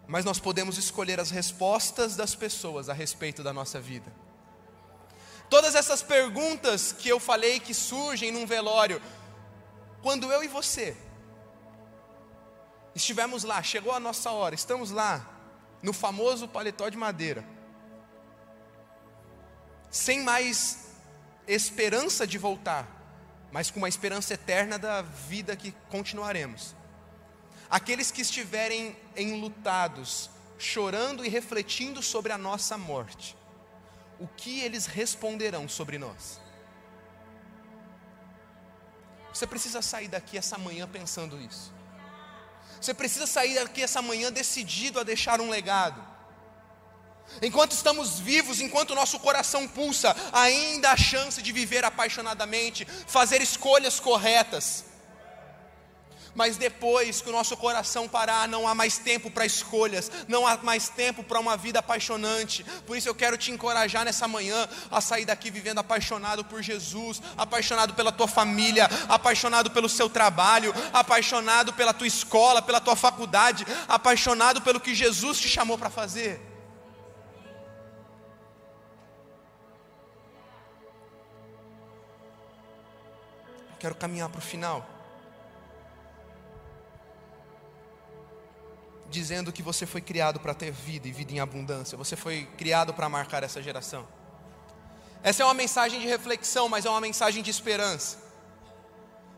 mas 0.06 0.24
nós 0.24 0.40
podemos 0.40 0.78
escolher 0.78 1.20
as 1.20 1.30
respostas 1.30 2.16
das 2.16 2.34
pessoas 2.34 2.88
a 2.88 2.94
respeito 2.94 3.42
da 3.42 3.52
nossa 3.52 3.78
vida. 3.78 4.10
Todas 5.50 5.74
essas 5.74 6.02
perguntas 6.02 6.90
que 6.90 7.10
eu 7.10 7.20
falei 7.20 7.60
que 7.60 7.74
surgem 7.74 8.32
num 8.32 8.46
velório, 8.46 9.00
quando 10.00 10.32
eu 10.32 10.42
e 10.42 10.48
você 10.48 10.96
estivemos 12.94 13.44
lá, 13.44 13.62
chegou 13.62 13.92
a 13.92 14.00
nossa 14.00 14.30
hora, 14.30 14.54
estamos 14.54 14.90
lá, 14.90 15.28
no 15.82 15.92
famoso 15.92 16.48
paletó 16.48 16.88
de 16.88 16.96
madeira, 16.96 17.44
sem 19.92 20.22
mais 20.22 20.78
esperança 21.46 22.26
de 22.26 22.38
voltar, 22.38 22.88
mas 23.52 23.70
com 23.70 23.78
uma 23.78 23.88
esperança 23.88 24.32
eterna 24.32 24.78
da 24.78 25.02
vida 25.02 25.54
que 25.54 25.72
continuaremos. 25.90 26.74
Aqueles 27.68 28.10
que 28.10 28.22
estiverem 28.22 28.96
enlutados, 29.14 30.30
chorando 30.58 31.24
e 31.24 31.28
refletindo 31.28 32.02
sobre 32.02 32.32
a 32.32 32.38
nossa 32.38 32.78
morte, 32.78 33.36
o 34.18 34.26
que 34.26 34.60
eles 34.60 34.86
responderão 34.86 35.68
sobre 35.68 35.98
nós? 35.98 36.40
Você 39.32 39.46
precisa 39.46 39.82
sair 39.82 40.08
daqui 40.08 40.38
essa 40.38 40.56
manhã 40.56 40.88
pensando 40.88 41.38
isso. 41.40 41.72
Você 42.80 42.94
precisa 42.94 43.26
sair 43.26 43.54
daqui 43.56 43.82
essa 43.82 44.00
manhã 44.00 44.32
decidido 44.32 44.98
a 44.98 45.02
deixar 45.02 45.40
um 45.40 45.50
legado. 45.50 46.02
Enquanto 47.40 47.72
estamos 47.72 48.18
vivos, 48.18 48.60
enquanto 48.60 48.94
nosso 48.94 49.18
coração 49.18 49.66
pulsa, 49.66 50.14
ainda 50.32 50.92
há 50.92 50.96
chance 50.96 51.40
de 51.40 51.52
viver 51.52 51.84
apaixonadamente, 51.84 52.86
fazer 53.06 53.40
escolhas 53.40 53.98
corretas. 53.98 54.84
Mas 56.34 56.56
depois 56.56 57.20
que 57.20 57.28
o 57.28 57.32
nosso 57.32 57.56
coração 57.56 58.08
parar, 58.08 58.48
não 58.48 58.66
há 58.66 58.74
mais 58.74 58.96
tempo 58.96 59.30
para 59.30 59.44
escolhas, 59.44 60.10
não 60.28 60.46
há 60.46 60.56
mais 60.58 60.88
tempo 60.88 61.22
para 61.22 61.38
uma 61.38 61.56
vida 61.56 61.80
apaixonante. 61.80 62.64
Por 62.86 62.96
isso 62.96 63.08
eu 63.08 63.14
quero 63.14 63.36
te 63.36 63.50
encorajar 63.50 64.04
nessa 64.04 64.26
manhã 64.26 64.68
a 64.90 65.00
sair 65.00 65.26
daqui 65.26 65.50
vivendo 65.50 65.78
apaixonado 65.78 66.44
por 66.44 66.62
Jesus, 66.62 67.20
apaixonado 67.36 67.92
pela 67.94 68.10
tua 68.10 68.28
família, 68.28 68.88
apaixonado 69.08 69.70
pelo 69.70 69.88
seu 69.88 70.08
trabalho, 70.08 70.74
apaixonado 70.92 71.74
pela 71.74 71.92
tua 71.92 72.06
escola, 72.06 72.62
pela 72.62 72.80
tua 72.80 72.96
faculdade, 72.96 73.66
apaixonado 73.86 74.62
pelo 74.62 74.80
que 74.80 74.94
Jesus 74.94 75.38
te 75.38 75.48
chamou 75.48 75.76
para 75.76 75.90
fazer. 75.90 76.51
Quero 83.82 83.96
caminhar 83.96 84.28
para 84.28 84.38
o 84.38 84.42
final. 84.42 84.88
dizendo 89.10 89.52
que 89.52 89.62
você 89.62 89.84
foi 89.84 90.00
criado 90.00 90.40
para 90.40 90.54
ter 90.54 90.72
vida 90.72 91.06
e 91.06 91.12
vida 91.12 91.32
em 91.34 91.38
abundância, 91.38 91.98
você 91.98 92.16
foi 92.16 92.46
criado 92.56 92.94
para 92.94 93.10
marcar 93.10 93.42
essa 93.42 93.62
geração. 93.62 94.08
Essa 95.22 95.42
é 95.42 95.44
uma 95.44 95.52
mensagem 95.52 96.00
de 96.00 96.06
reflexão, 96.06 96.66
mas 96.66 96.86
é 96.86 96.88
uma 96.88 97.00
mensagem 97.00 97.42
de 97.42 97.50
esperança. 97.50 98.16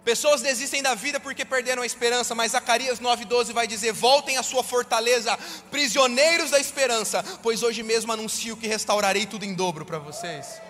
Pessoas 0.04 0.40
desistem 0.40 0.80
da 0.80 0.94
vida 0.94 1.18
porque 1.18 1.44
perderam 1.44 1.82
a 1.82 1.86
esperança, 1.86 2.36
mas 2.36 2.52
Zacarias 2.52 3.00
9,12 3.00 3.52
vai 3.52 3.66
dizer: 3.66 3.92
Voltem 3.92 4.36
à 4.36 4.44
sua 4.44 4.62
fortaleza, 4.62 5.36
prisioneiros 5.72 6.50
da 6.50 6.60
esperança, 6.60 7.24
pois 7.42 7.64
hoje 7.64 7.82
mesmo 7.82 8.12
anuncio 8.12 8.56
que 8.56 8.68
restaurarei 8.68 9.26
tudo 9.26 9.44
em 9.44 9.54
dobro 9.54 9.84
para 9.84 9.98
vocês. 9.98 10.60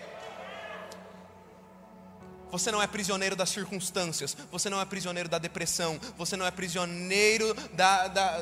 Você 2.55 2.71
não 2.71 2.81
é 2.81 2.87
prisioneiro 2.87 3.35
das 3.35 3.51
circunstâncias, 3.51 4.37
você 4.49 4.71
não 4.71 4.81
é 4.81 4.85
prisioneiro 4.85 5.29
da 5.29 5.39
depressão, 5.39 5.99
você 6.17 6.37
não 6.37 6.47
é 6.47 6.53
prisioneiro 6.53 7.53
da, 7.73 8.07
da, 8.07 8.39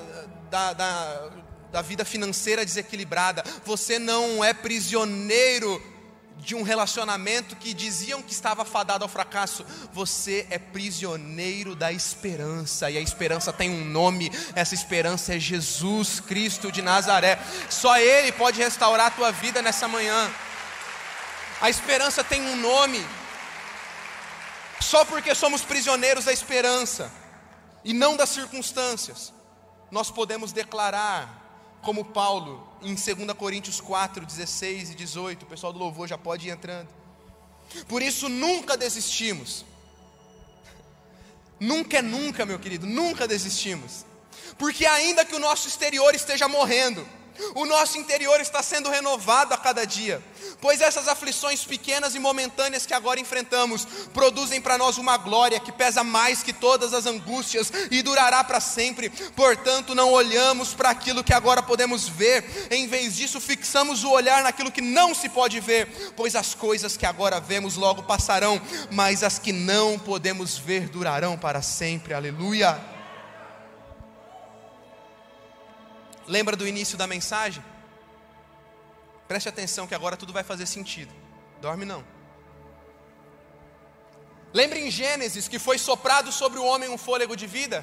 da, 0.51 0.73
da, 0.75 1.31
da 1.73 1.81
vida 1.81 2.05
financeira 2.05 2.63
desequilibrada, 2.63 3.43
você 3.65 3.99
não 3.99 4.45
é 4.45 4.53
prisioneiro 4.53 5.83
de 6.37 6.55
um 6.55 6.63
relacionamento 6.63 7.57
que 7.57 7.73
diziam 7.73 8.21
que 8.21 8.35
estava 8.35 8.67
fadado 8.67 9.03
ao 9.03 9.09
fracasso, 9.09 9.65
você 9.95 10.47
é 10.51 10.59
prisioneiro 10.59 11.75
da 11.75 11.91
esperança, 11.91 12.91
e 12.91 12.99
a 12.99 13.01
esperança 13.01 13.51
tem 13.51 13.71
um 13.71 13.87
nome, 13.87 14.31
essa 14.55 14.75
esperança 14.75 15.37
é 15.37 15.41
Jesus 15.41 16.21
Cristo 16.21 16.71
de 16.71 16.83
Nazaré, 16.83 17.39
só 17.71 17.97
Ele 17.97 18.31
pode 18.31 18.59
restaurar 18.59 19.07
a 19.07 19.11
tua 19.11 19.33
vida 19.33 19.63
nessa 19.63 19.89
manhã. 19.89 20.31
A 21.63 21.71
esperança 21.71 22.23
tem 22.23 22.43
um 22.43 22.57
nome, 22.57 23.03
só 24.83 25.05
porque 25.05 25.35
somos 25.35 25.63
prisioneiros 25.63 26.25
da 26.25 26.33
esperança 26.33 27.11
e 27.85 27.93
não 27.93 28.17
das 28.17 28.31
circunstâncias, 28.31 29.33
nós 29.91 30.11
podemos 30.11 30.53
declarar, 30.53 31.79
como 31.83 32.05
Paulo, 32.05 32.67
em 32.83 32.95
2 32.95 33.33
Coríntios 33.37 33.81
4, 33.81 34.25
16 34.25 34.91
e 34.91 34.95
18, 34.95 35.43
o 35.45 35.47
pessoal 35.47 35.73
do 35.73 35.79
louvor 35.79 36.09
já 36.09 36.19
pode 36.19 36.49
ir 36.49 36.51
entrando. 36.51 36.89
Por 37.89 38.03
isso 38.03 38.29
nunca 38.29 38.77
desistimos. 38.77 39.65
Nunca 41.59 41.99
é 41.99 42.03
nunca, 42.03 42.45
meu 42.45 42.59
querido, 42.59 42.87
nunca 42.87 43.29
desistimos. 43.29 44.05
Porque 44.59 44.85
ainda 44.85 45.25
que 45.25 45.35
o 45.35 45.39
nosso 45.39 45.69
exterior 45.69 46.15
esteja 46.15 46.49
morrendo, 46.49 47.07
o 47.55 47.65
nosso 47.65 47.99
interior 47.99 48.41
está 48.41 48.63
sendo 48.63 48.91
renovado 48.91 49.55
a 49.55 49.57
cada 49.57 49.85
dia, 49.85 50.23
pois 50.61 50.81
essas 50.81 51.09
aflições 51.09 51.65
pequenas 51.65 52.15
e 52.15 52.19
momentâneas 52.19 52.87
que 52.87 52.95
agora 52.95 53.21
enfrentamos 53.21 53.87
produzem 54.13 54.61
para 54.61 54.79
nós 54.79 54.99
uma 54.99 55.17
glória 55.17 55.61
que 55.61 55.73
pesa 55.73 56.05
mais 56.05 56.43
que 56.43 56.53
todas 56.53 56.95
as 56.95 57.07
angústias 57.07 57.73
e 57.91 58.03
durará 58.03 58.43
para 58.45 58.61
sempre. 58.61 59.11
Portanto, 59.35 59.95
não 59.95 60.13
olhamos 60.13 60.75
para 60.75 60.91
aquilo 60.91 61.25
que 61.25 61.33
agora 61.33 61.63
podemos 61.63 62.09
ver, 62.09 62.69
em 62.71 62.87
vez 62.87 63.17
disso, 63.17 63.41
fixamos 63.41 64.05
o 64.05 64.11
olhar 64.11 64.43
naquilo 64.43 64.71
que 64.71 64.81
não 64.81 65.15
se 65.15 65.29
pode 65.29 65.61
ver, 65.61 66.13
pois 66.17 66.37
as 66.37 66.55
coisas 66.55 66.97
que 66.97 67.07
agora 67.07 67.41
vemos 67.41 67.77
logo 67.77 68.03
passarão, 68.03 68.61
mas 68.91 69.23
as 69.23 69.39
que 69.39 69.53
não 69.53 69.99
podemos 69.99 70.59
ver 70.59 70.89
durarão 70.89 71.37
para 71.39 71.63
sempre. 71.63 72.15
Aleluia. 72.15 72.92
Lembra 76.27 76.57
do 76.57 76.67
início 76.67 76.97
da 76.97 77.07
mensagem? 77.07 77.65
Preste 79.27 79.49
atenção 79.49 79.87
que 79.87 79.95
agora 79.95 80.17
tudo 80.17 80.33
vai 80.33 80.45
fazer 80.45 80.67
sentido. 80.67 81.13
Dorme 81.61 81.85
não. 81.85 82.05
Lembra 84.53 84.79
em 84.79 84.91
Gênesis 84.91 85.49
que 85.49 85.59
foi 85.59 85.79
soprado 85.79 86.31
sobre 86.31 86.59
o 86.59 86.65
homem 86.65 86.91
um 86.91 86.99
fôlego 86.99 87.35
de 87.35 87.47
vida? 87.47 87.83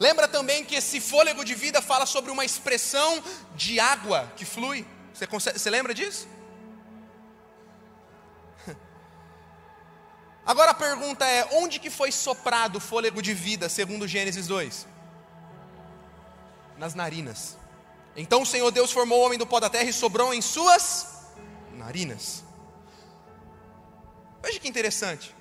Lembra 0.00 0.26
também 0.26 0.64
que 0.64 0.74
esse 0.74 1.00
fôlego 1.00 1.44
de 1.44 1.54
vida 1.54 1.80
fala 1.80 2.04
sobre 2.06 2.32
uma 2.32 2.44
expressão 2.44 3.22
de 3.54 3.78
água 3.78 4.32
que 4.36 4.44
flui? 4.44 4.84
Você, 5.14 5.26
consegue, 5.26 5.58
você 5.58 5.70
lembra 5.70 5.94
disso? 5.94 6.26
Agora 10.44 10.72
a 10.72 10.74
pergunta 10.74 11.24
é: 11.24 11.48
onde 11.52 11.78
que 11.78 11.90
foi 11.90 12.10
soprado 12.10 12.76
o 12.76 12.80
fôlego 12.80 13.22
de 13.22 13.34
vida, 13.34 13.68
segundo 13.68 14.08
Gênesis 14.08 14.48
2? 14.48 14.87
Nas 16.78 16.94
narinas. 16.94 17.58
Então 18.16 18.42
o 18.42 18.46
Senhor 18.46 18.70
Deus 18.70 18.90
formou 18.90 19.20
o 19.20 19.26
homem 19.26 19.38
do 19.38 19.46
pó 19.46 19.60
da 19.60 19.68
terra 19.68 19.88
e 19.88 19.92
sobrou 19.92 20.32
em 20.32 20.40
suas 20.40 21.18
narinas. 21.74 22.44
Veja 24.42 24.58
que 24.58 24.68
interessante. 24.68 25.34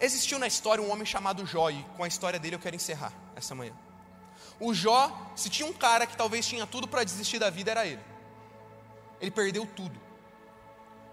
Existiu 0.00 0.38
na 0.38 0.46
história 0.46 0.82
um 0.82 0.90
homem 0.90 1.06
chamado 1.06 1.46
Jó, 1.46 1.70
e 1.70 1.82
com 1.96 2.04
a 2.04 2.08
história 2.08 2.38
dele 2.38 2.56
eu 2.56 2.60
quero 2.60 2.76
encerrar 2.76 3.12
essa 3.34 3.54
manhã. 3.54 3.72
O 4.60 4.74
Jó, 4.74 5.32
se 5.34 5.48
tinha 5.48 5.66
um 5.68 5.72
cara 5.72 6.06
que 6.06 6.16
talvez 6.16 6.46
tinha 6.46 6.66
tudo 6.66 6.86
para 6.86 7.04
desistir 7.04 7.38
da 7.38 7.50
vida, 7.50 7.70
era 7.70 7.86
ele. 7.86 8.02
Ele 9.20 9.30
perdeu 9.30 9.66
tudo. 9.66 9.98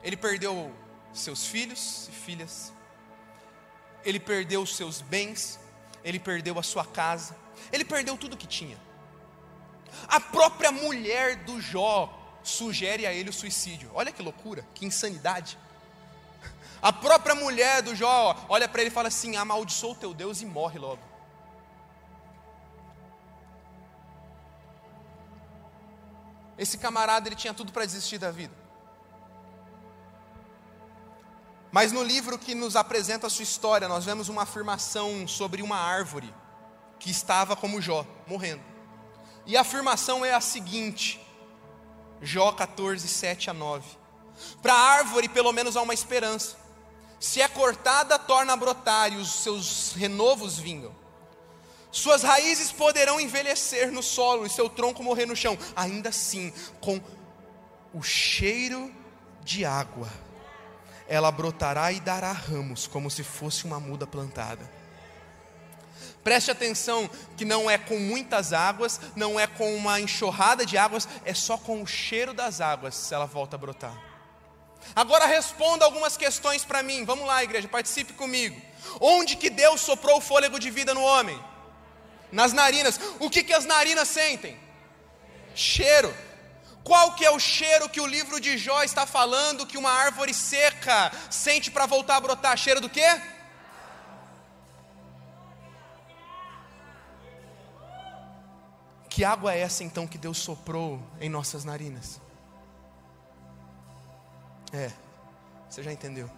Ele 0.04 0.18
perdeu 0.18 0.74
seus 1.14 1.46
filhos 1.46 2.08
e 2.10 2.12
filhas. 2.12 2.74
Ele 4.04 4.20
perdeu 4.20 4.66
seus 4.66 5.02
bens. 5.02 5.60
Ele 6.04 6.20
perdeu 6.20 6.58
a 6.60 6.64
sua 6.64 6.86
casa. 6.86 7.36
Ele 7.72 7.86
perdeu 7.86 8.18
tudo 8.18 8.38
que 8.38 8.48
tinha. 8.48 8.78
A 10.08 10.20
própria 10.20 10.72
mulher 10.72 11.38
do 11.44 11.62
Jó 11.62 12.18
sugere 12.44 13.06
a 13.06 13.14
ele 13.14 13.30
o 13.30 13.34
suicídio. 13.34 13.92
Olha 13.94 14.12
que 14.12 14.22
loucura, 14.22 14.66
que 14.74 14.86
insanidade. 14.86 15.58
A 16.82 16.92
própria 16.92 17.36
mulher 17.36 17.82
do 17.82 17.96
Jó 17.96 18.36
olha 18.50 18.68
para 18.68 18.82
ele 18.82 18.90
e 18.90 18.94
fala 18.94 19.08
assim: 19.08 19.36
amaldiçoa 19.36 19.92
o 19.92 19.96
teu 19.96 20.14
Deus 20.14 20.42
e 20.42 20.46
morre 20.46 20.80
logo. 20.80 21.02
Esse 26.58 26.78
camarada 26.78 27.28
ele 27.28 27.36
tinha 27.36 27.54
tudo 27.54 27.72
para 27.72 27.86
desistir 27.86 28.18
da 28.18 28.32
vida. 28.32 28.54
Mas 31.72 31.92
no 31.92 32.04
livro 32.04 32.38
que 32.38 32.54
nos 32.54 32.76
apresenta 32.76 33.28
a 33.28 33.30
sua 33.30 33.44
história, 33.44 33.88
nós 33.88 34.04
vemos 34.04 34.28
uma 34.28 34.44
afirmação 34.44 35.28
sobre 35.28 35.62
uma 35.62 35.78
árvore 35.78 36.32
que 37.00 37.10
estava 37.10 37.56
como 37.56 37.82
Jó, 37.82 38.06
morrendo. 38.28 38.71
E 39.46 39.58
a 39.58 39.62
afirmação 39.62 40.24
é 40.26 40.34
a 40.34 40.42
seguinte: 40.42 41.20
Jó 42.22 42.52
14, 42.52 43.08
7 43.08 43.50
a 43.50 43.54
9. 43.54 43.86
Para 44.62 44.74
a 44.74 44.90
árvore, 44.98 45.30
pelo 45.30 45.52
menos 45.52 45.76
há 45.76 45.82
uma 45.82 45.94
esperança. 45.94 46.56
Se 47.20 47.42
é 47.42 47.48
cortada, 47.48 48.18
torna 48.18 48.54
a 48.54 48.58
brotar 48.58 49.14
e 49.14 49.18
os 49.18 49.32
seus 49.32 49.94
renovos 49.94 50.58
vingam. 50.58 50.96
Suas 51.92 52.24
raízes 52.24 52.72
poderão 52.72 53.20
envelhecer 53.20 53.92
no 53.92 54.02
solo 54.02 54.46
e 54.46 54.50
seu 54.50 54.70
tronco 54.70 55.04
morrer 55.04 55.26
no 55.26 55.36
chão, 55.36 55.58
ainda 55.76 56.10
assim, 56.10 56.54
com 56.80 57.02
o 57.94 58.02
cheiro 58.02 58.92
de 59.44 59.66
água, 59.66 60.08
ela 61.08 61.30
brotará 61.32 61.92
e 61.92 62.00
dará 62.00 62.32
ramos, 62.32 62.88
como 62.88 63.12
se 63.12 63.24
fosse 63.24 63.66
uma 63.66 63.80
muda 63.80 64.08
plantada 64.08 64.81
Preste 66.24 66.52
atenção 66.52 67.10
que 67.36 67.44
não 67.44 67.70
é 67.70 67.78
com 67.78 67.98
muitas 67.98 68.54
águas, 68.54 69.00
não 69.16 69.40
é 69.40 69.48
com 69.48 69.76
uma 69.76 70.00
enxurrada 70.00 70.66
de 70.66 70.78
águas, 70.78 71.08
é 71.26 71.34
só 71.34 71.58
com 71.58 71.82
o 71.82 71.88
cheiro 71.88 72.34
das 72.34 72.62
águas 72.62 72.96
se 72.96 73.14
ela 73.14 73.26
volta 73.26 73.56
a 73.56 73.60
brotar. 73.60 74.12
Agora 74.96 75.26
responda 75.26 75.86
algumas 75.86 76.18
questões 76.18 76.64
para 76.64 76.84
mim. 76.84 77.06
Vamos 77.06 77.26
lá, 77.26 77.44
igreja, 77.44 77.68
participe 77.68 78.14
comigo. 78.14 78.60
Onde 79.00 79.36
que 79.36 79.50
Deus 79.50 79.82
soprou 79.82 80.18
o 80.18 80.22
fôlego 80.22 80.60
de 80.60 80.70
vida 80.70 80.94
no 80.94 81.02
homem? 81.02 81.40
Nas 82.32 82.54
narinas. 82.54 83.00
O 83.20 83.30
que 83.30 83.44
que 83.44 83.54
as 83.54 83.66
narinas 83.66 84.08
sentem? 84.08 84.58
Cheiro. 85.56 86.14
Qual 86.84 87.14
que 87.14 87.26
é 87.26 87.32
o 87.32 87.40
cheiro 87.40 87.90
que 87.90 88.02
o 88.02 88.08
livro 88.08 88.40
de 88.40 88.58
Jó 88.58 88.84
está 88.84 89.06
falando 89.06 89.68
que 89.68 89.78
uma 89.78 89.92
árvore 89.92 90.34
seca 90.34 91.12
sente 91.30 91.70
para 91.70 91.86
voltar 91.86 92.18
a 92.18 92.22
brotar? 92.22 92.58
Cheiro 92.58 92.82
do 92.82 92.90
quê? 92.90 93.06
Que 99.12 99.26
água 99.26 99.54
é 99.54 99.60
essa 99.60 99.84
então 99.84 100.08
que 100.08 100.18
Deus 100.18 100.38
soprou 100.38 100.98
em 101.20 101.28
nossas 101.28 101.66
narinas? 101.66 102.22
É, 104.72 104.90
você 105.70 105.84
já 105.84 105.92
entendeu. 105.92 106.32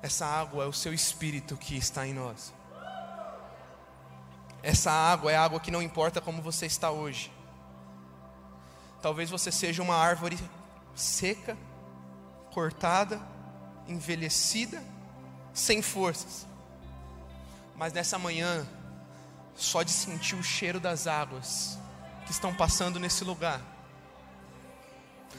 Essa 0.00 0.24
água 0.24 0.64
é 0.64 0.66
o 0.66 0.72
seu 0.72 0.94
espírito 0.94 1.58
que 1.58 1.76
está 1.76 2.06
em 2.06 2.14
nós. 2.14 2.54
Essa 4.62 4.90
água 4.90 5.30
é 5.30 5.36
água 5.36 5.60
que 5.60 5.70
não 5.70 5.82
importa 5.82 6.22
como 6.22 6.40
você 6.40 6.64
está 6.64 6.90
hoje. 6.90 7.30
Talvez 9.02 9.28
você 9.28 9.52
seja 9.52 9.82
uma 9.82 9.96
árvore 9.96 10.38
seca, 10.94 11.54
cortada, 12.50 13.20
envelhecida, 13.86 14.82
sem 15.52 15.82
forças. 15.82 16.46
Mas 17.76 17.92
nessa 17.92 18.18
manhã, 18.18 18.66
só 19.56 19.82
de 19.82 19.90
sentir 19.90 20.34
o 20.34 20.42
cheiro 20.42 20.80
das 20.80 21.06
águas 21.06 21.78
que 22.26 22.32
estão 22.32 22.54
passando 22.54 22.98
nesse 22.98 23.24
lugar, 23.24 23.60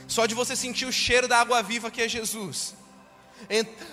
só 0.07 0.25
de 0.25 0.35
você 0.35 0.55
sentir 0.55 0.85
o 0.85 0.91
cheiro 0.91 1.27
da 1.27 1.39
água 1.39 1.61
viva 1.63 1.89
que 1.89 2.01
é 2.01 2.07
Jesus, 2.07 2.75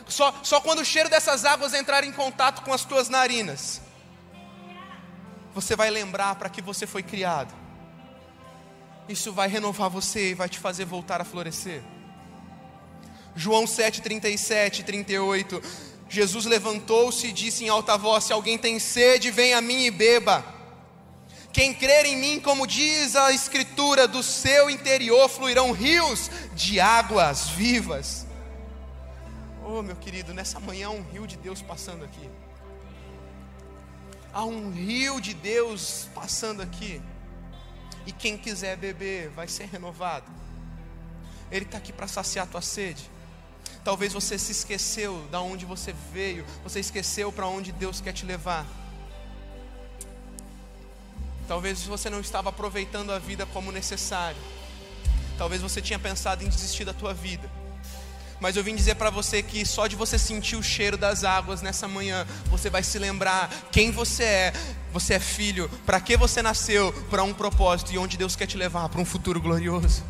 só, 0.07 0.35
só 0.43 0.61
quando 0.61 0.81
o 0.81 0.85
cheiro 0.85 1.09
dessas 1.09 1.45
águas 1.45 1.75
entrar 1.75 2.05
em 2.05 2.13
contato 2.13 2.63
com 2.63 2.73
as 2.73 2.85
tuas 2.85 3.09
narinas, 3.09 3.81
você 5.55 5.77
vai 5.77 5.91
lembrar 5.91 6.35
para 6.37 6.49
que 6.49 6.63
você 6.63 6.87
foi 6.87 7.03
criado. 7.03 7.53
Isso 9.09 9.33
vai 9.33 9.49
renovar 9.49 9.91
você 9.91 10.31
e 10.31 10.35
vai 10.35 10.49
te 10.49 10.59
fazer 10.59 10.85
voltar 10.85 11.21
a 11.21 11.25
florescer. 11.25 11.83
João 13.35 13.67
7, 13.67 14.01
37 14.01 14.81
e 14.81 14.85
38. 14.85 15.63
Jesus 16.13 16.45
levantou-se 16.45 17.27
e 17.27 17.33
disse 17.33 17.65
em 17.65 17.71
alta 17.71 17.97
voz: 17.97 18.25
Se 18.25 18.35
alguém 18.35 18.59
tem 18.59 18.79
sede, 18.79 19.31
venha 19.31 19.57
a 19.57 19.63
mim 19.63 19.87
e 19.87 19.91
beba. 19.91 20.45
Quem 21.51 21.73
crer 21.73 22.05
em 22.05 22.19
mim, 22.19 22.39
como 22.39 22.67
diz 22.67 23.17
a 23.17 23.33
Escritura, 23.33 24.07
do 24.07 24.23
seu 24.23 24.69
interior 24.69 25.27
fluirão 25.27 25.73
rios 25.73 26.31
de 26.55 26.79
águas 26.79 27.49
vivas. 27.49 28.27
Oh, 29.65 29.81
meu 29.81 29.97
querido, 29.97 30.35
nessa 30.35 30.61
manhã 30.61 30.89
há 30.89 30.91
um 30.91 31.03
rio 31.03 31.27
de 31.27 31.39
Deus 31.39 31.63
passando 31.63 32.05
aqui. 32.05 32.29
Há 34.35 34.45
um 34.45 34.71
rio 34.71 35.19
de 35.19 35.33
Deus 35.33 36.09
passando 36.15 36.61
aqui. 36.61 37.01
E 38.05 38.13
quem 38.13 38.37
quiser 38.37 38.77
beber 38.77 39.31
vai 39.31 39.49
ser 39.49 39.65
renovado. 39.65 40.31
Ele 41.51 41.65
está 41.65 41.79
aqui 41.79 41.91
para 41.93 42.07
saciar 42.07 42.47
a 42.47 42.51
tua 42.51 42.61
sede. 42.61 43.11
Talvez 43.85 44.13
você 44.13 44.39
se 44.39 44.53
esqueceu 44.53 45.27
da 45.31 45.41
onde 45.41 45.65
você 45.65 45.95
veio, 46.13 46.45
você 46.63 46.79
esqueceu 46.79 47.33
para 47.33 47.47
onde 47.47 47.73
Deus 47.73 48.01
quer 48.01 48.13
te 48.13 48.25
levar. 48.25 48.65
Talvez 51.49 51.83
você 51.83 52.09
não 52.09 52.21
estava 52.21 52.51
aproveitando 52.51 53.11
a 53.11 53.19
vida 53.19 53.45
como 53.47 53.73
necessário. 53.73 54.41
Talvez 55.37 55.61
você 55.61 55.81
tinha 55.81 55.99
pensado 55.99 56.45
em 56.45 56.49
desistir 56.49 56.85
da 56.85 56.93
tua 56.93 57.13
vida. 57.13 57.51
Mas 58.41 58.57
eu 58.57 58.65
vim 58.65 58.75
dizer 58.75 58.95
para 58.97 59.11
você 59.11 59.43
que 59.43 59.65
só 59.67 59.87
de 59.87 59.97
você 59.97 60.19
sentir 60.19 60.57
o 60.57 60.63
cheiro 60.63 60.97
das 60.97 61.25
águas 61.25 61.63
nessa 61.63 61.87
manhã, 61.87 62.27
você 62.47 62.71
vai 62.71 62.83
se 62.83 62.99
lembrar 62.99 63.49
quem 63.71 63.91
você 63.91 64.25
é. 64.25 64.53
Você 64.93 65.15
é 65.15 65.21
filho, 65.21 65.71
para 65.87 66.01
que 66.01 66.17
você 66.17 66.43
nasceu, 66.43 66.93
para 67.09 67.23
um 67.23 67.33
propósito 67.33 67.93
e 67.93 67.99
onde 67.99 68.17
Deus 68.17 68.37
quer 68.37 68.47
te 68.47 68.57
levar 68.57 68.89
para 68.89 69.01
um 69.01 69.05
futuro 69.05 69.41
glorioso. 69.41 70.03